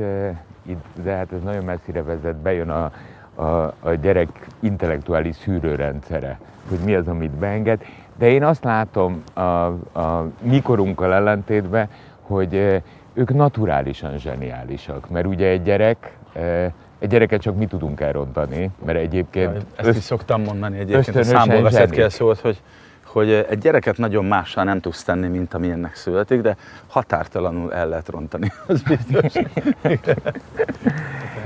itt, 0.62 0.84
de 1.02 1.12
hát 1.12 1.32
ez 1.32 1.42
nagyon 1.42 1.64
messzire 1.64 2.02
vezet, 2.02 2.36
bejön 2.36 2.70
a, 2.70 2.92
a, 3.36 3.74
a 3.80 3.94
gyerek 4.02 4.28
intellektuális 4.60 5.36
szűrőrendszere, 5.36 6.38
hogy 6.68 6.78
mi 6.84 6.94
az, 6.94 7.08
amit 7.08 7.30
beenged. 7.30 7.84
De 8.18 8.28
én 8.28 8.44
azt 8.44 8.64
látom 8.64 9.22
a, 9.32 9.40
a 9.40 10.28
mikorunkkal 10.42 11.14
ellentétben, 11.14 11.88
hogy 12.20 12.82
ők 13.14 13.34
naturálisan 13.34 14.18
zseniálisak, 14.18 15.10
mert 15.10 15.26
ugye 15.26 15.46
egy 15.46 15.62
gyerek, 15.62 16.16
egy 16.98 17.08
gyereket 17.08 17.40
csak 17.40 17.56
mi 17.56 17.66
tudunk 17.66 18.00
elrontani, 18.00 18.70
mert 18.84 18.98
egyébként... 18.98 19.52
Ja, 19.54 19.88
ezt 19.88 19.96
is 19.96 20.02
szoktam 20.02 20.42
mondani 20.42 20.78
egyébként, 20.78 21.16
a 21.16 21.22
számból 21.22 21.62
veszed 21.62 21.90
ki 21.90 22.02
a 22.02 22.10
szót, 22.10 22.40
hogy 22.40 22.60
hogy 23.16 23.30
egy 23.30 23.58
gyereket 23.58 23.96
nagyon 23.96 24.24
mással 24.24 24.64
nem 24.64 24.80
tudsz 24.80 25.02
tenni, 25.02 25.28
mint 25.28 25.54
amilyennek 25.54 25.94
születik, 25.94 26.40
de 26.40 26.56
határtalanul 26.86 27.74
el 27.74 27.88
lehet 27.88 28.08
rontani, 28.08 28.52
az 28.66 28.82
biztos. 28.82 29.32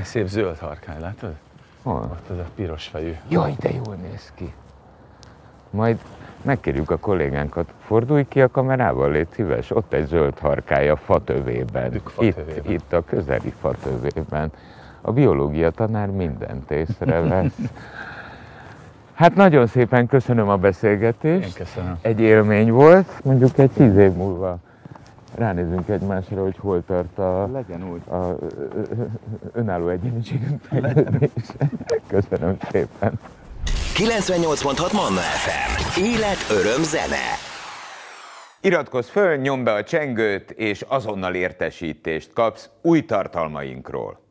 Szép 0.02 0.26
zöld 0.26 0.58
harkány, 0.58 1.00
látod? 1.00 1.34
Hol? 1.82 2.08
Ott 2.12 2.28
az 2.30 2.38
a 2.38 2.46
piros 2.54 2.86
fejű. 2.86 3.14
Jaj, 3.28 3.54
de 3.60 3.70
jól 3.70 3.94
néz 3.94 4.32
ki. 4.34 4.52
Majd 5.70 5.98
megkérjük 6.42 6.90
a 6.90 6.96
kollégánkat, 6.96 7.72
fordulj 7.80 8.24
ki 8.28 8.40
a 8.40 8.50
kamerával, 8.50 9.10
légy 9.10 9.28
szíves, 9.32 9.70
ott 9.70 9.92
egy 9.92 10.06
zöld 10.06 10.38
harkája 10.38 10.96
fatövében. 10.96 12.02
Itt, 12.18 12.68
itt 12.68 12.92
a 12.92 13.04
közeli 13.04 13.54
fatövében. 13.60 14.52
A 15.00 15.12
biológia 15.12 15.70
tanár 15.70 16.10
mindent 16.10 16.70
észrevesz. 16.70 17.56
Hát 19.14 19.34
nagyon 19.34 19.66
szépen 19.66 20.06
köszönöm 20.06 20.48
a 20.48 20.56
beszélgetést. 20.56 21.46
Én 21.46 21.64
köszönöm. 21.64 21.98
Egy 22.02 22.20
élmény 22.20 22.70
volt, 22.72 23.24
mondjuk 23.24 23.58
egy 23.58 23.70
tíz 23.70 23.96
év 23.96 24.12
múlva 24.12 24.58
ránézünk 25.34 25.88
egymásra, 25.88 26.42
hogy 26.42 26.56
hol 26.58 26.84
tart 26.86 27.18
a, 27.18 27.46
Legyen 27.52 27.90
úgy. 27.92 28.08
a 28.08 28.36
önálló 29.52 29.88
egyéniségünk 29.88 30.68
Köszönöm 32.06 32.56
szépen. 32.70 33.18
98.6 33.94 34.92
Manna 34.92 35.20
FM. 35.20 36.00
Élet, 36.00 36.38
öröm, 36.50 36.82
zene. 36.82 37.48
Iratkozz 38.60 39.08
föl, 39.08 39.36
nyomd 39.36 39.64
be 39.64 39.72
a 39.72 39.84
csengőt, 39.84 40.50
és 40.50 40.84
azonnal 40.88 41.34
értesítést 41.34 42.32
kapsz 42.32 42.70
új 42.82 43.04
tartalmainkról. 43.04 44.29